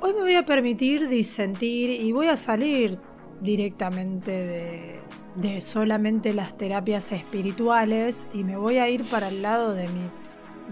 [0.02, 3.00] hoy me voy a permitir disentir y voy a salir
[3.42, 5.00] directamente de,
[5.36, 10.10] de solamente las terapias espirituales y me voy a ir para el lado de mi,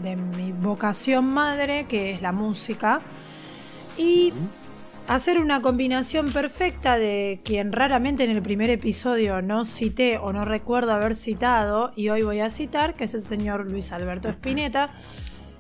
[0.01, 3.01] de mi vocación madre, que es la música,
[4.01, 4.33] y
[5.07, 10.43] hacer una combinación perfecta de quien raramente en el primer episodio no cité o no
[10.43, 14.91] recuerdo haber citado, y hoy voy a citar, que es el señor Luis Alberto Spinetta,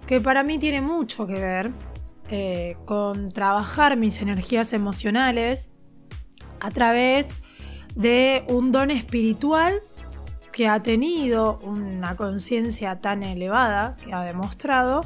[0.07, 1.71] que para mí tiene mucho que ver
[2.29, 5.69] eh, con trabajar mis energías emocionales
[6.59, 7.43] a través
[7.95, 9.81] de un don espiritual
[10.51, 15.05] que ha tenido una conciencia tan elevada, que ha demostrado,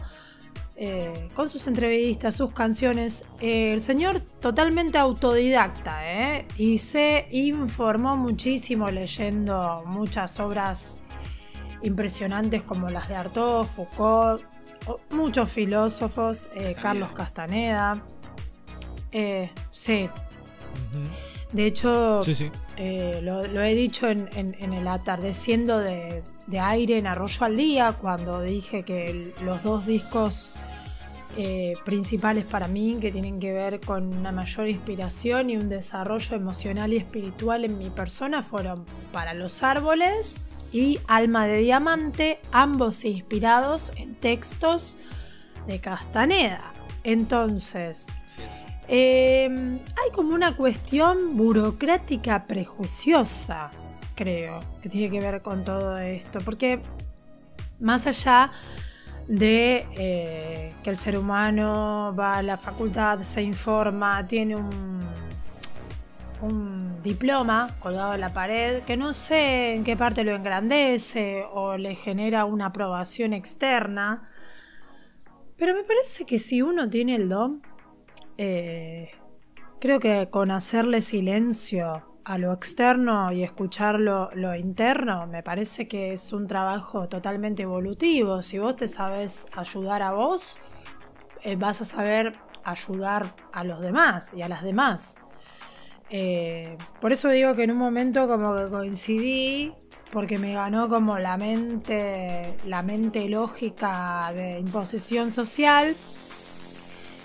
[0.78, 3.26] eh, con sus entrevistas, sus canciones.
[3.40, 6.48] Eh, el señor totalmente autodidacta, ¿eh?
[6.58, 11.00] Y se informó muchísimo leyendo muchas obras
[11.82, 14.44] impresionantes como las de Artaud, Foucault,
[15.12, 18.04] muchos filósofos, eh, Carlos Castaneda.
[19.12, 20.10] Eh, sí,
[21.52, 22.52] de hecho, Sí, sí.
[22.78, 27.46] eh, lo, lo he dicho en, en- en el atardeciendo de, de aire en Arroyo
[27.46, 30.52] al Día, cuando dije que el- los dos discos
[31.38, 36.34] eh, principales para mí, que tienen que ver con una mayor inspiración y un desarrollo
[36.36, 38.76] emocional y espiritual en mi persona, fueron
[39.12, 40.38] Para los Árboles
[40.72, 44.98] y Alma de Diamante, ambos inspirados en textos
[45.68, 46.72] de Castaneda.
[47.04, 48.66] Entonces, es.
[48.88, 53.72] Eh, hay como una cuestión burocrática prejuiciosa,
[54.16, 56.40] creo, que tiene que ver con todo esto.
[56.44, 56.82] Porque
[57.80, 58.52] más allá
[59.28, 65.02] de eh, que el ser humano va a la facultad, se informa, tiene un,
[66.42, 71.78] un diploma colgado en la pared, que no sé en qué parte lo engrandece o
[71.78, 74.30] le genera una aprobación externa.
[75.58, 77.62] Pero me parece que si uno tiene el don,
[78.38, 79.12] eh,
[79.80, 86.12] creo que con hacerle silencio a lo externo y escuchar lo, interno, me parece que
[86.12, 88.42] es un trabajo totalmente evolutivo.
[88.42, 90.58] Si vos te sabes ayudar a vos,
[91.44, 95.18] eh, vas a saber ayudar a los demás y a las demás.
[96.10, 99.74] Eh, por eso digo que en un momento como que coincidí,
[100.12, 105.96] porque me ganó como la mente, la mente lógica de imposición social.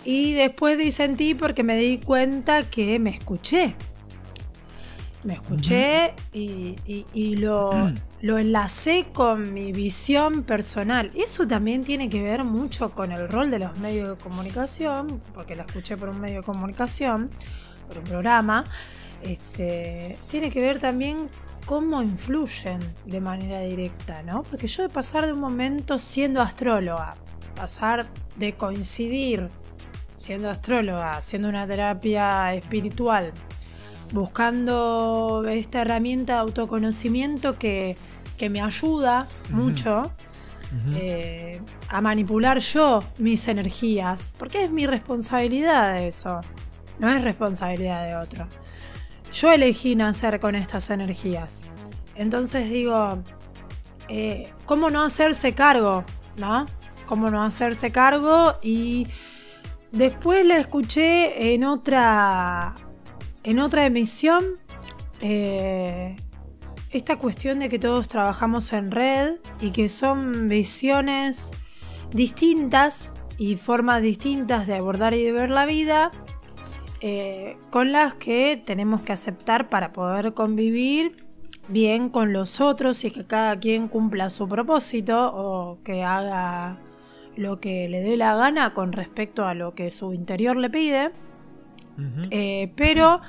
[0.05, 3.77] Y después disentí porque me di cuenta que me escuché.
[5.25, 7.71] Me escuché y, y- y lo,
[8.23, 11.11] lo enlacé con mi visión personal.
[11.15, 15.57] Eso también tiene que ver mucho con el rol de los medios de comunicación, porque
[15.57, 17.31] lo escuché por un medio de comunicación,
[17.87, 18.65] por un programa.
[19.23, 21.27] Este, tiene que ver también
[21.67, 24.43] cómo influyen de manera directa, ¿no?
[24.45, 27.17] Porque yo de pasar de un momento siendo astróloga,
[27.55, 29.49] pasar de coincidir
[30.21, 33.33] siendo astróloga, haciendo una terapia espiritual,
[34.13, 37.97] buscando esta herramienta de autoconocimiento que,
[38.37, 40.13] que me ayuda mucho
[40.95, 46.43] eh, a manipular yo mis energías, porque es mi responsabilidad eso,
[46.99, 48.47] no es responsabilidad de otro.
[49.33, 51.65] Yo elegí nacer con estas energías.
[52.15, 53.23] Entonces digo,
[54.09, 56.05] eh, ¿cómo no hacerse cargo?
[56.37, 56.67] ¿No?
[57.07, 58.59] ¿Cómo no hacerse cargo?
[58.63, 59.07] Y
[59.93, 62.75] después la escuché en otra,
[63.43, 64.45] en otra emisión.
[65.21, 66.17] eh,
[66.91, 71.53] esta cuestión de que todos trabajamos en red y que son visiones
[72.11, 76.11] distintas y formas distintas de abordar y de ver la vida
[77.01, 81.15] eh, con las que tenemos que aceptar para poder convivir
[81.69, 86.81] bien con los otros y que cada quien cumpla su propósito o que haga
[87.41, 91.11] lo que le dé la gana con respecto a lo que su interior le pide.
[92.31, 93.21] Eh, pero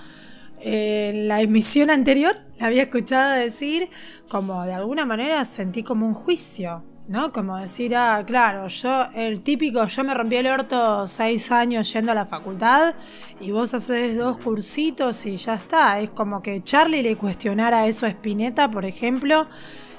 [0.61, 3.89] eh, en la emisión anterior la había escuchado decir
[4.29, 7.33] como de alguna manera sentí como un juicio, ¿no?
[7.33, 12.13] Como decir, ah, claro, yo, el típico, yo me rompí el orto seis años yendo
[12.13, 12.95] a la facultad
[13.41, 15.99] y vos haces dos cursitos y ya está.
[15.99, 19.47] Es como que Charlie le cuestionara eso a Spinetta, por ejemplo,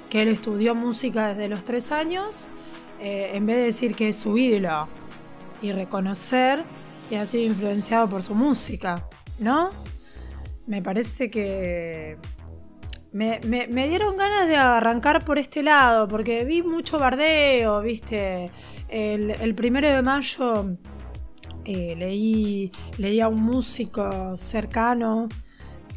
[0.08, 2.50] que él estudió música desde los tres años,
[3.02, 4.88] eh, en vez de decir que es su ídolo
[5.60, 6.64] y reconocer
[7.08, 9.70] que ha sido influenciado por su música, ¿no?
[10.66, 12.16] Me parece que
[13.12, 18.50] me, me- dieron ganas de arrancar por este lado, porque vi mucho bardeo, viste.
[18.88, 20.76] El, primero de mayo
[21.64, 25.28] eh, leí, leí a un músico cercano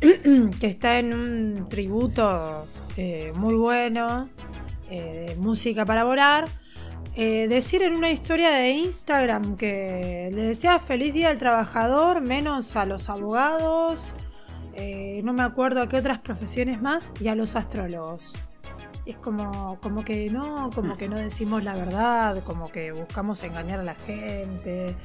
[0.59, 2.65] que está en un tributo
[2.97, 4.29] eh, muy bueno
[4.89, 6.45] de música para volar.
[7.15, 12.75] Eh, decir en una historia de Instagram que le decía feliz día al trabajador, menos
[12.75, 14.15] a los abogados,
[14.73, 18.37] eh, no me acuerdo a qué otras profesiones más, y a los astrólogos.
[19.05, 23.79] Es como, como que no, como que no decimos la verdad, como que buscamos engañar
[23.79, 24.97] a la gente.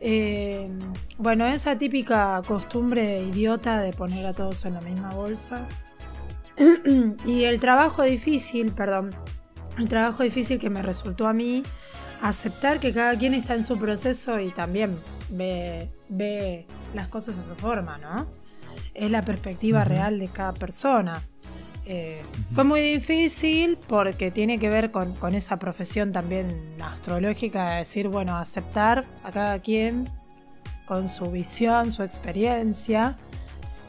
[0.00, 0.70] Eh,
[1.18, 5.68] bueno, esa típica costumbre idiota de poner a todos en la misma bolsa.
[7.26, 9.14] y el trabajo difícil, perdón,
[9.78, 11.62] el trabajo difícil que me resultó a mí,
[12.22, 14.98] aceptar que cada quien está en su proceso y también
[15.30, 18.26] ve, ve las cosas de su forma, ¿no?
[18.94, 21.22] Es la perspectiva real de cada persona.
[21.86, 22.22] Eh,
[22.54, 26.48] Fue muy difícil porque tiene que ver con, con esa profesión también
[26.82, 30.08] astrológica de decir, bueno, aceptar a cada quien
[30.86, 33.18] con su visión, su experiencia.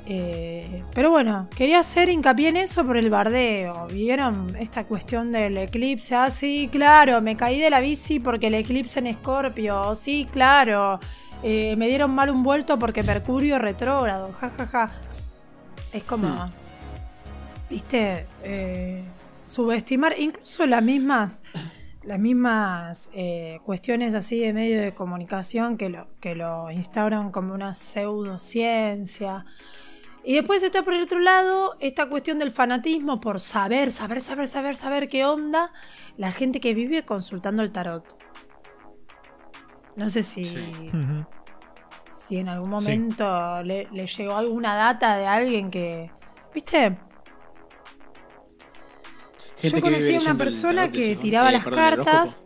[0.07, 3.87] Eh, pero bueno, quería hacer hincapié en eso por el bardeo.
[3.87, 6.15] ¿Vieron esta cuestión del eclipse?
[6.15, 9.95] Ah, sí, claro, me caí de la bici porque el eclipse en Escorpio.
[9.95, 10.99] Sí, claro.
[11.43, 14.31] Eh, me dieron mal un vuelto porque Mercurio retrógrado.
[14.33, 14.91] Ja, ja, ja.
[15.93, 16.51] Es como.
[17.69, 18.27] ¿Viste?
[18.43, 19.03] Eh,
[19.45, 21.41] subestimar incluso las mismas.
[22.03, 27.55] Las mismas eh, cuestiones así de medio de comunicación que lo, que lo instauran como
[27.55, 29.45] una pseudociencia.
[30.28, 34.47] Y después está por el otro lado esta cuestión del fanatismo por saber, saber, saber,
[34.47, 35.71] saber, saber qué onda
[36.17, 38.17] la gente que vive consultando el tarot.
[39.95, 42.86] No sé si, si en algún Sí.
[42.86, 46.11] momento le, le llegó alguna data de alguien que...
[46.53, 46.97] ¿Viste?
[49.57, 52.43] Gente Yo conocí a una persona que tiraba Eh, las cartas.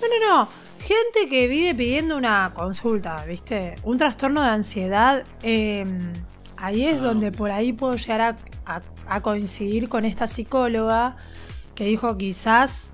[0.00, 0.48] No, no, no.
[0.78, 3.74] Gente que vive pidiendo una consulta, ¿viste?
[3.82, 5.24] Un trastorno de ansiedad.
[5.42, 5.84] eh,
[6.56, 11.16] ahí es Ah, donde por ahí puedo llegar a, a- a coincidir con esta psicóloga
[11.74, 12.90] que dijo quizás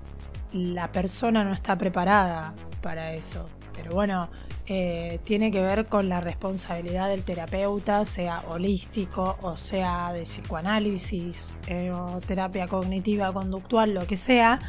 [0.51, 3.47] la persona no está preparada para eso.
[3.75, 4.29] Pero bueno,
[4.67, 11.53] eh, tiene que ver con la responsabilidad del terapeuta, sea holístico o sea de psicoanálisis
[11.67, 14.59] eh, o terapia cognitiva conductual, lo que sea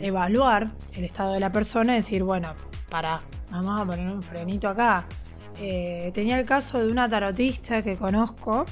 [0.00, 2.54] evaluar el estado de la persona y decir, bueno,
[2.90, 5.06] para, vamos a poner un frenito acá.
[5.60, 8.64] Eh, tenía el caso de una tarotista que conozco,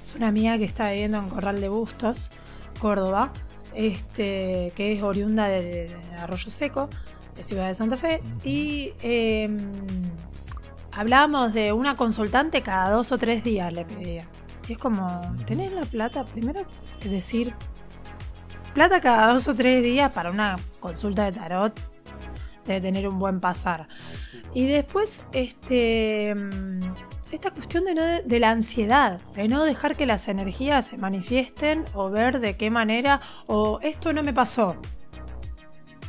[0.00, 2.30] es una amiga que está viviendo en Corral de Bustos,
[2.78, 3.32] Córdoba,
[3.74, 6.88] este, que es oriunda de, Arroyo Seco,
[7.34, 9.48] de Ciudad de Santa Fe, y eh,
[10.92, 14.28] hablábamos de una consultante cada dos o tres días le pedía.
[14.68, 15.06] Y es como,
[15.46, 16.24] ¿tenés la plata?
[16.24, 16.62] Primero,
[17.00, 17.54] es decir,
[18.74, 21.72] plata cada dos o tres días para una consulta de tarot
[22.66, 23.88] debe tener un buen pasar.
[24.54, 26.34] Y después, este
[27.30, 31.84] esta cuestión de, no de, la ansiedad, de no dejar que las energías se manifiesten
[31.92, 34.76] o ver de qué manera, o esto no me pasó.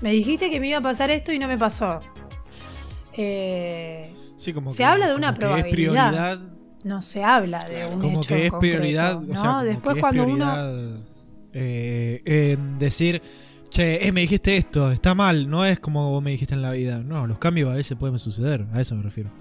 [0.02, 2.00] Me dijiste que me iba a pasar esto y no me pasó.
[3.14, 5.72] Eh, Sí, como Se que- habla de una probabilidad.
[5.72, 6.40] prioridad,
[6.84, 9.34] no se habla de un como hecho que es concreto, prioridad, ¿no?
[9.34, 11.05] o sea, como Después que es cuando uno
[11.56, 13.22] eh, en decir,
[13.70, 16.72] che, eh, me dijiste esto, está mal, no es como vos me dijiste en la
[16.72, 17.00] vida.
[17.00, 19.32] No, los cambios a veces pueden suceder, a eso me refiero.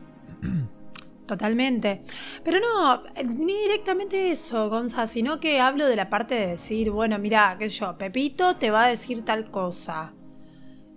[1.26, 2.02] Totalmente.
[2.44, 7.18] Pero no, ni directamente eso, Gonza, sino que hablo de la parte de decir, bueno,
[7.18, 10.14] mira, qué sé yo, Pepito te va a decir tal cosa.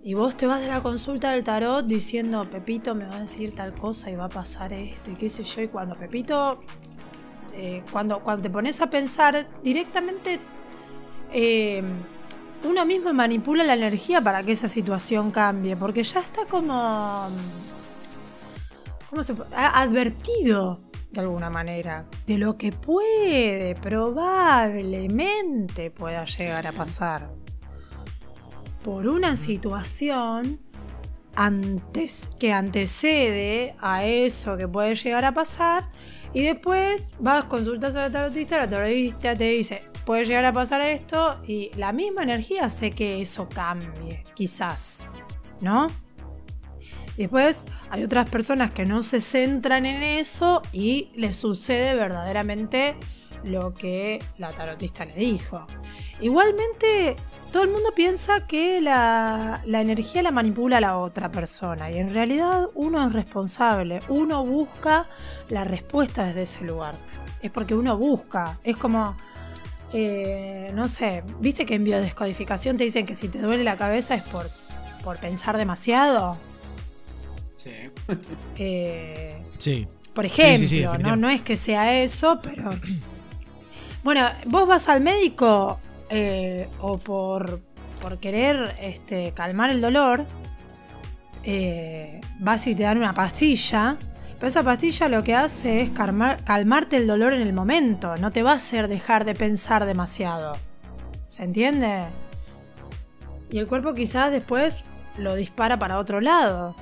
[0.02, 3.54] Y vos te vas de la consulta del tarot diciendo, Pepito me va a decir
[3.54, 5.62] tal cosa y va a pasar esto y qué sé yo.
[5.62, 6.58] Y cuando Pepito,
[7.54, 10.40] eh, cuando, cuando te pones a pensar directamente,
[11.32, 11.82] eh,
[12.64, 17.30] uno mismo manipula la energía para que esa situación cambie, porque ya está como...
[19.08, 19.54] ¿cómo se puede?
[19.54, 27.30] Advertido de alguna manera de lo que puede, probablemente pueda llegar a pasar.
[28.82, 30.60] Por una situación
[31.38, 35.88] antes, que antecede a eso que puede llegar a pasar.
[36.32, 40.80] Y después vas, consultas a la tarotista, la tarotista te dice, puede llegar a pasar
[40.80, 41.38] esto.
[41.46, 45.06] Y la misma energía hace que eso cambie, quizás.
[45.60, 45.88] ¿No?
[47.18, 52.96] Después hay otras personas que no se centran en eso y les sucede verdaderamente
[53.44, 55.66] lo que la tarotista le dijo.
[56.20, 57.14] Igualmente,
[57.52, 62.14] todo el mundo piensa que la, la energía la manipula la otra persona y en
[62.14, 65.06] realidad uno es responsable, uno busca
[65.50, 66.94] la respuesta desde ese lugar.
[67.42, 69.14] Es porque uno busca, es como,
[69.92, 74.14] eh, no sé, viste que en biodescodificación te dicen que si te duele la cabeza
[74.14, 74.50] es por,
[75.02, 76.36] por pensar demasiado.
[77.56, 77.70] Sí.
[78.58, 79.86] Eh, Sí.
[80.14, 81.16] por Sí, sí, ejemplo, sí, ¿no?
[81.16, 82.70] no es que sea eso, pero.
[84.04, 85.78] Bueno, vos vas al médico
[86.08, 87.60] eh, o por,
[88.00, 90.24] por querer este, calmar el dolor,
[91.44, 93.96] eh, vas y te dan una pastilla.
[94.38, 98.30] Pero esa pastilla lo que hace es calmar- calmarte el dolor en el momento, no
[98.30, 100.56] te va a hacer dejar de pensar demasiado.
[101.26, 102.06] ¿Se entiende?
[103.50, 104.84] Y el cuerpo quizás después
[105.16, 106.76] lo dispara para otro lado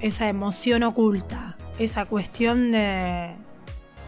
[0.00, 3.36] esa emoción oculta, esa cuestión de,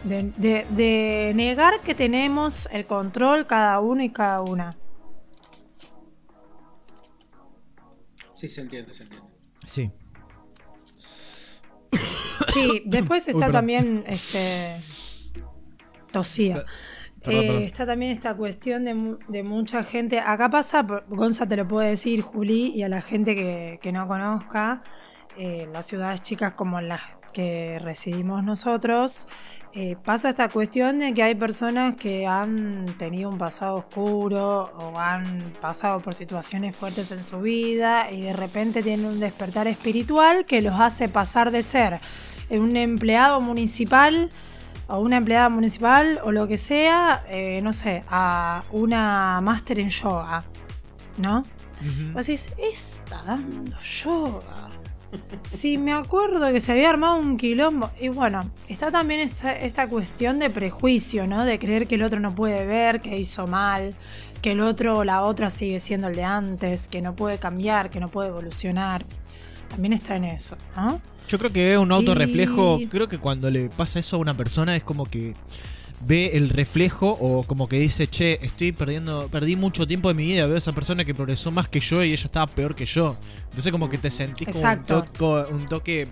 [0.03, 4.75] de, de- de negar que tenemos el control cada uno y cada una.
[8.33, 9.27] Sí, se entiende, se entiende.
[9.65, 9.91] Sí.
[12.55, 14.77] Sí, después está también este
[16.11, 16.65] tosía.
[17.23, 17.63] Perdón, Eh, perdón.
[17.63, 20.19] está también esta cuestión de, mu- de mucha gente.
[20.19, 24.07] Acá pasa, Gonza te lo puede decir, Juli, y a la gente que, que no
[24.07, 24.83] conozca,
[25.37, 27.01] eh, las ciudades chicas como en las
[27.33, 29.27] que residimos nosotros,
[29.73, 34.97] eh, pasa esta cuestión de que hay personas que han tenido un pasado oscuro o
[34.97, 40.45] han pasado por situaciones fuertes en su vida y de repente tienen un despertar espiritual
[40.45, 41.99] que los hace pasar de ser
[42.49, 44.31] un empleado municipal
[44.87, 49.89] o una empleada municipal o lo que sea, eh, no sé, a una máster en
[49.89, 50.45] yoga,
[51.17, 51.45] ¿no?
[52.13, 54.65] Vos decís, está dando yoga.
[55.43, 57.91] Sí, me acuerdo que se había armado un quilombo.
[57.99, 61.45] Y bueno, está también esta, esta cuestión de prejuicio, ¿no?
[61.45, 63.95] De creer que el otro no puede ver, que hizo mal,
[64.41, 67.89] que el otro o la otra sigue siendo el de antes, que no puede cambiar,
[67.89, 69.03] que no puede evolucionar.
[69.69, 71.01] También está en eso, ¿no?
[71.27, 72.77] Yo creo que es un autorreflejo.
[72.79, 75.33] Y- Creo que cuando le pasa eso a una persona es como que
[76.01, 80.25] ve el reflejo o como que dice, che, estoy perdiendo, perdí mucho tiempo de mi
[80.25, 82.85] vida, veo a esa persona que progresó más que yo y ella estaba peor que
[82.85, 83.17] yo.
[83.49, 84.63] Entonces como que te sentís como un,
[85.05, 86.07] toco- un toque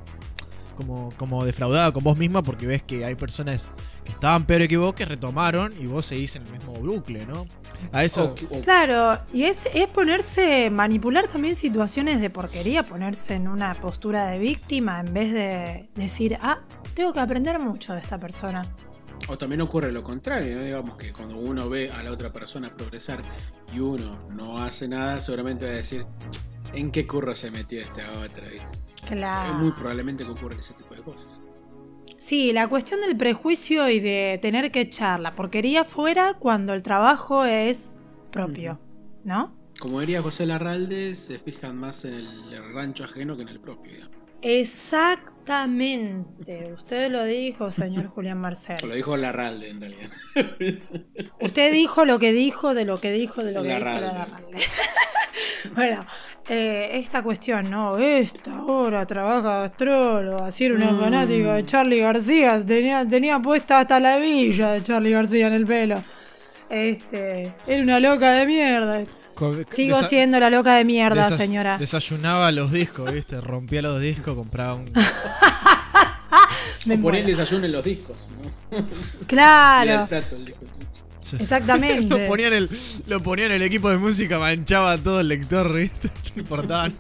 [0.75, 3.71] como, como defraudado con vos misma porque ves que hay personas
[4.03, 7.45] que estaban peor que vos que retomaron y vos seguís en el mismo bucle, ¿no?
[7.91, 8.25] A eso...
[8.25, 13.47] O que- o- Claro, y es, es ponerse, manipular también situaciones de porquería, ponerse en
[13.47, 16.59] una postura de víctima en vez de decir, ah,
[16.93, 18.65] tengo que aprender mucho de esta persona.
[19.27, 20.63] O también ocurre lo contrario, ¿no?
[20.63, 23.19] digamos que cuando uno ve a la otra persona progresar
[23.71, 26.05] y uno no hace nada, seguramente va a decir,
[26.73, 28.43] ¿en qué curro se metió esta otra?
[28.49, 28.67] ¿viste?
[29.07, 29.49] Claro.
[29.53, 31.41] Es muy probablemente que ocurran ese tipo de cosas.
[32.23, 36.81] Sí, la cuestión del prejuicio y de tener que echar la porquería fuera cuando el
[36.81, 37.95] trabajo es
[38.31, 38.79] propio,
[39.25, 39.53] ¿no?
[39.77, 43.91] Como diría José Larralde, se fijan más en el, rancho ajeno que en el propio.
[44.41, 46.71] Exactamente.
[46.71, 48.77] Usted lo dijo, señor Julián Lo Marcel.
[48.95, 50.09] dijo Larralde en realidad.
[51.41, 53.79] Usted dijo lo que dijo, de lo que dijo, de lo que dijo.
[53.81, 54.61] Larralde.
[55.75, 56.05] Bueno,
[56.47, 57.97] eh, esta cuestión, ¿no?
[57.97, 60.99] Esta hora trabaja de astrólogo, así era una Mm.
[60.99, 65.65] fanática de Charlie García, tenía, tenía puesta hasta la villa de Charlie García en el
[65.65, 66.03] pelo.
[66.69, 69.03] Este, era una loca de mierda.
[69.35, 71.77] co- Sigo desa- siendo la loca de mierda, desay- señora.
[71.79, 73.41] Desayunaba los discos, ¿viste?
[73.41, 74.85] Rompía los discos, compraba un...
[76.85, 78.29] Me o poner el desayuno en los discos.
[78.41, 78.77] ¿no?
[78.77, 78.85] Era
[79.21, 80.65] el Claro, plato, el disco.
[81.39, 82.19] Exactamente.
[82.19, 82.69] lo, ponía en el,
[83.07, 86.09] lo ponía en el equipo de música, manchaba todo el lector, ¿viste?
[86.35, 86.91] No importaba.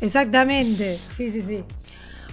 [0.00, 1.64] Exactamente, sí, sí, sí.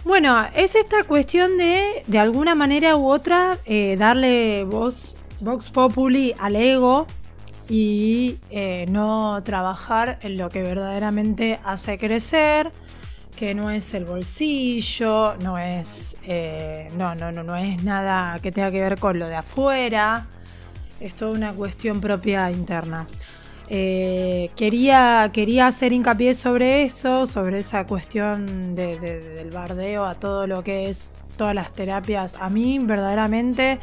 [0.04, 6.34] Bueno, es esta cuestión de, de alguna manera u otra, eh, darle voz, vox populi
[6.40, 7.08] al ego
[7.70, 12.72] y eh, no trabajar en lo que verdaderamente hace crecer,
[13.36, 18.52] que no es el bolsillo, no es, eh, no, no, no, no es nada que
[18.52, 20.28] tenga que ver con lo de afuera,
[21.00, 23.08] es toda una cuestión propia interna.
[23.70, 30.16] Eh, quería, quería hacer hincapié sobre eso, sobre esa cuestión de- de- del bardeo a
[30.16, 32.36] todo lo que es todas las terapias.
[32.40, 33.80] A mí, verdaderamente,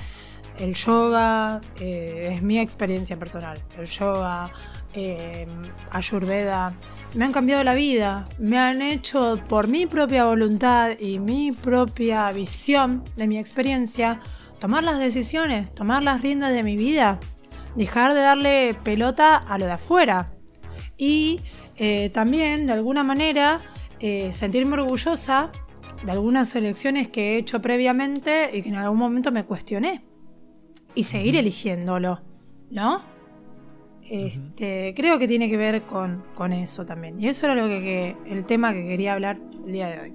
[0.58, 3.58] el yoga eh, es mi experiencia personal.
[3.78, 4.48] El yoga,
[4.94, 5.46] eh,
[5.90, 6.74] Ayurveda,
[7.14, 8.24] me han cambiado la vida.
[8.38, 14.20] Me han hecho, por mi propia voluntad y mi propia visión de mi experiencia,
[14.58, 17.20] tomar las decisiones, tomar las riendas de mi vida
[17.76, 20.32] dejar de darle pelota a lo de afuera.
[20.96, 21.40] Y
[21.76, 23.58] eh, también, de alguna manera,
[24.00, 25.50] eh, sentirme orgullosa
[26.04, 30.04] de algunas elecciones que he hecho previamente y que en algún momento me cuestioné.
[30.96, 32.22] y seguir eligiéndolo,
[32.70, 33.02] ¿no?
[34.08, 37.18] Este, creo que tiene que ver con, con eso también.
[37.20, 40.14] Y eso era lo que, que- el tema que quería hablar el día de hoy.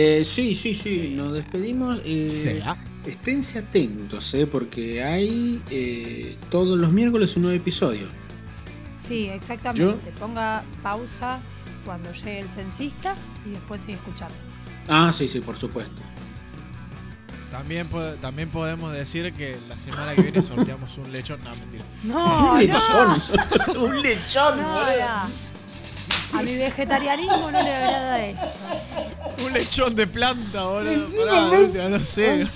[0.00, 2.00] Eh, sí, sí, sí, nos despedimos.
[2.04, 2.76] Eh, Sea.
[3.04, 8.06] Esténse atentos, eh, porque hay eh, todos los miércoles un nuevo episodio.
[8.96, 10.10] Sí, exactamente.
[10.20, 11.40] Ponga pausa
[11.84, 14.34] cuando llegue el censista y después sigue escuchando.
[14.88, 16.02] Ah, sí, sí, por supuesto.
[17.50, 21.42] También, po- también podemos decir que la semana que viene sorteamos un lechón.
[21.42, 21.84] No, mentira.
[22.04, 23.82] No, un no, lechón.
[23.82, 25.47] un lechón, no, no.
[26.34, 28.46] A mi vegetarianismo no le agrada esto.
[29.46, 31.06] Un lechón de planta, boludo.
[31.26, 32.46] Pará, no- sé.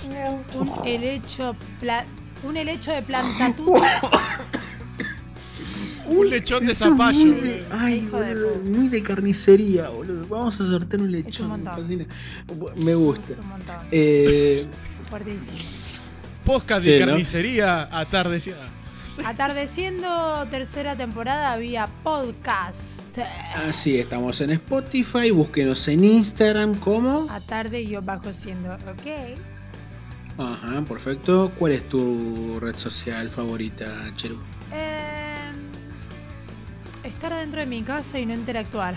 [0.55, 2.05] Un helecho, pla-
[2.43, 4.01] un helecho de plantatuta.
[6.05, 7.18] Un lechón de Eso es zapallo.
[7.20, 7.43] muy boludo.
[7.45, 8.64] de- Ay, Hijo de boludo, puta.
[8.79, 10.27] muy de carnicería, boludo.
[10.29, 11.47] Vamos a sortear un lechón.
[11.49, 11.75] me montón.
[11.79, 12.05] fascina.
[12.79, 13.33] Me gusta.
[13.33, 13.77] Es un montón.
[13.93, 14.66] Eh,
[15.09, 15.59] Fuertísimo.
[16.45, 17.07] Podcast Sí, de ¿no?
[17.07, 18.68] carnicería atardecida.
[19.20, 23.18] Atardeciendo tercera temporada vía podcast.
[23.68, 25.30] así estamos en Spotify.
[25.30, 27.26] Búsquenos en Instagram como.
[27.30, 28.72] Atarde yo bajo siendo.
[28.74, 29.38] Ok.
[30.38, 31.52] Ajá, perfecto.
[31.58, 34.38] ¿Cuál es tu red social favorita, Cheru?
[34.72, 35.50] Eh,
[37.04, 38.94] estar dentro de mi casa y no interactuar.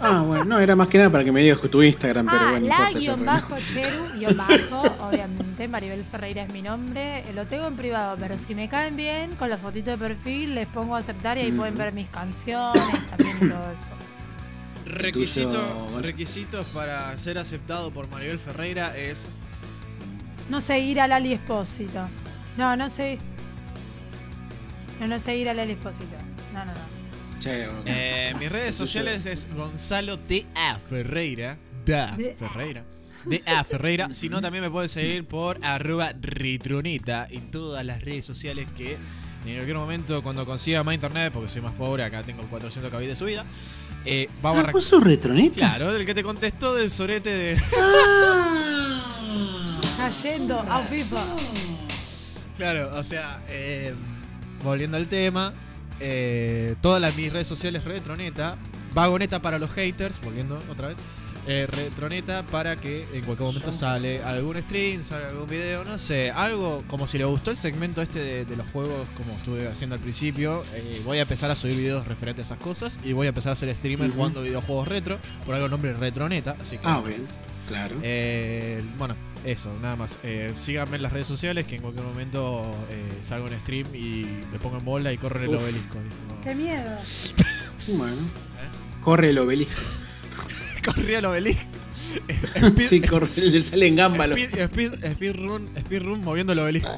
[0.00, 2.50] Ah, bueno, no, era más que nada para que me digas tu Instagram, pero ah,
[2.50, 7.32] bueno, no la guion bajo Cheru, guion bajo, obviamente, Maribel Ferreira es mi nombre, eh,
[7.34, 10.66] lo tengo en privado, pero si me caen bien, con la fotito de perfil les
[10.66, 11.56] pongo a aceptar y ahí Mm.
[11.56, 13.94] pueden ver mis canciones también y todo eso.
[14.86, 19.26] Requisito, requisitos para ser aceptado por Maribel Ferreira es
[20.50, 22.06] No seguir a Lali Espósito.
[22.58, 23.18] No, no sé.
[25.00, 26.16] No, no seguir a Lali Espósito.
[26.52, 26.93] No, no, no.
[27.46, 30.78] Eh, mis redes sociales es Gonzalo T.A.
[30.78, 31.58] Ferreira.
[31.84, 32.84] Da De- Ferreira.
[33.26, 33.64] D.A.
[33.64, 34.08] Ferreira.
[34.12, 38.92] Si no, también me pueden seguir por arroba retroneta en todas las redes sociales que
[39.46, 43.06] en cualquier momento, cuando consiga más internet, porque soy más pobre, acá tengo 400 KB
[43.06, 43.44] de subida,
[44.06, 44.60] eh, vamos a...
[44.62, 45.56] Ah, re- ¿Vos sos retroneta?
[45.56, 47.60] Claro, el que te contestó del sorete de...
[47.80, 49.00] Ah.
[49.98, 51.26] Cayendo a FIFA.
[52.56, 53.94] Claro, o sea, eh,
[54.62, 55.52] volviendo al tema,
[56.00, 58.56] eh, todas las, mis redes sociales Retroneta,
[58.94, 60.96] Vagoneta para los haters, volviendo otra vez,
[61.46, 66.30] eh, Retroneta para que en cualquier momento sale algún stream, sale algún video, no sé,
[66.30, 69.96] algo como si le gustó el segmento este de, de los juegos como estuve haciendo
[69.96, 73.26] al principio, eh, voy a empezar a subir videos referentes a esas cosas y voy
[73.26, 74.16] a empezar a hacer streamer Ujú.
[74.16, 76.86] jugando videojuegos retro, por algo el nombre Retroneta, así que...
[76.86, 77.26] Ah, bien,
[77.68, 77.96] claro.
[78.02, 80.18] Eh, bueno, eso, nada más.
[80.22, 84.26] Eh, síganme en las redes sociales que en cualquier momento eh, salgo en stream y
[84.52, 85.62] me pongo en bola y corro en el Uf.
[85.62, 85.98] obelisco.
[86.02, 86.40] dijo.
[86.42, 86.98] Qué miedo.
[87.88, 88.16] Bueno.
[89.00, 89.74] Corre el obelisco.
[90.84, 91.64] Corrí al obelisco.
[92.28, 94.38] Speed, Sí, corre, le salen gámbalos.
[94.38, 96.90] speed, speed, speedrun, speedrun moviendo el obelisco.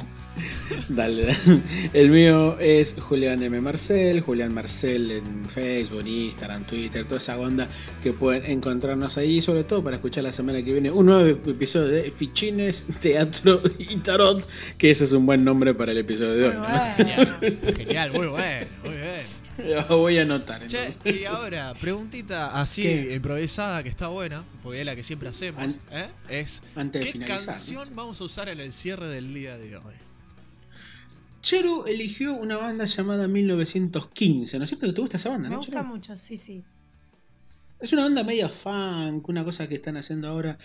[0.88, 1.62] Dale, dale.
[1.92, 3.60] El mío es Julián M.
[3.60, 7.68] Marcel, Julián Marcel en Facebook, Instagram, Twitter, toda esa onda
[8.02, 11.88] que pueden encontrarnos ahí, sobre todo para escuchar la semana que viene un nuevo episodio
[11.88, 14.46] de Fichines, Teatro y Tarot,
[14.78, 16.54] que ese es un buen nombre para el episodio de hoy.
[16.54, 16.86] ¿no?
[16.96, 17.38] Genial,
[17.76, 19.76] genial, muy bueno, muy bien.
[19.88, 20.66] Lo voy a anotar.
[20.66, 23.14] Che, y ahora, preguntita así ¿Qué?
[23.14, 26.08] improvisada que está buena, porque es la que siempre hacemos, An- ¿eh?
[26.28, 29.94] es ¿qué canción vamos a usar en el cierre del día de hoy?
[31.46, 35.48] Cheru eligió una banda llamada 1915, ¿no es cierto que te gusta esa banda?
[35.48, 35.84] Me ¿no, gusta Cheru?
[35.84, 36.64] mucho, sí, sí.
[37.78, 40.58] Es una banda media funk, una cosa que están haciendo ahora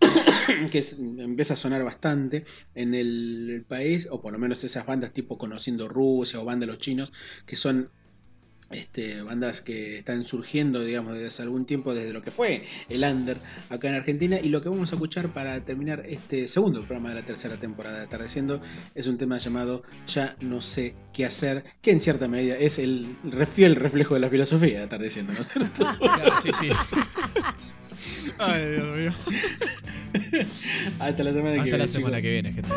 [0.70, 2.44] que es- empieza a sonar bastante
[2.76, 6.66] en el, el país, o por lo menos esas bandas tipo Conociendo Rusia o Banda
[6.66, 7.12] de los Chinos,
[7.44, 7.90] que son
[8.70, 13.02] este, bandas que están surgiendo, digamos, desde hace algún tiempo, desde lo que fue el
[13.04, 13.38] Under
[13.70, 14.38] acá en Argentina.
[14.40, 17.98] Y lo que vamos a escuchar para terminar este segundo programa de la tercera temporada
[17.98, 18.60] de Atardeciendo
[18.94, 23.16] es un tema llamado Ya no sé qué hacer, que en cierta medida es el
[23.52, 25.86] fiel reflejo de la filosofía de Atardeciendo, ¿no es cierto?
[25.98, 26.68] Claro, sí, sí.
[28.38, 29.12] Ay, Dios mío.
[31.00, 31.78] Hasta la semana que Hasta viene.
[31.78, 32.22] la semana chicos.
[32.22, 32.68] que viene, gente.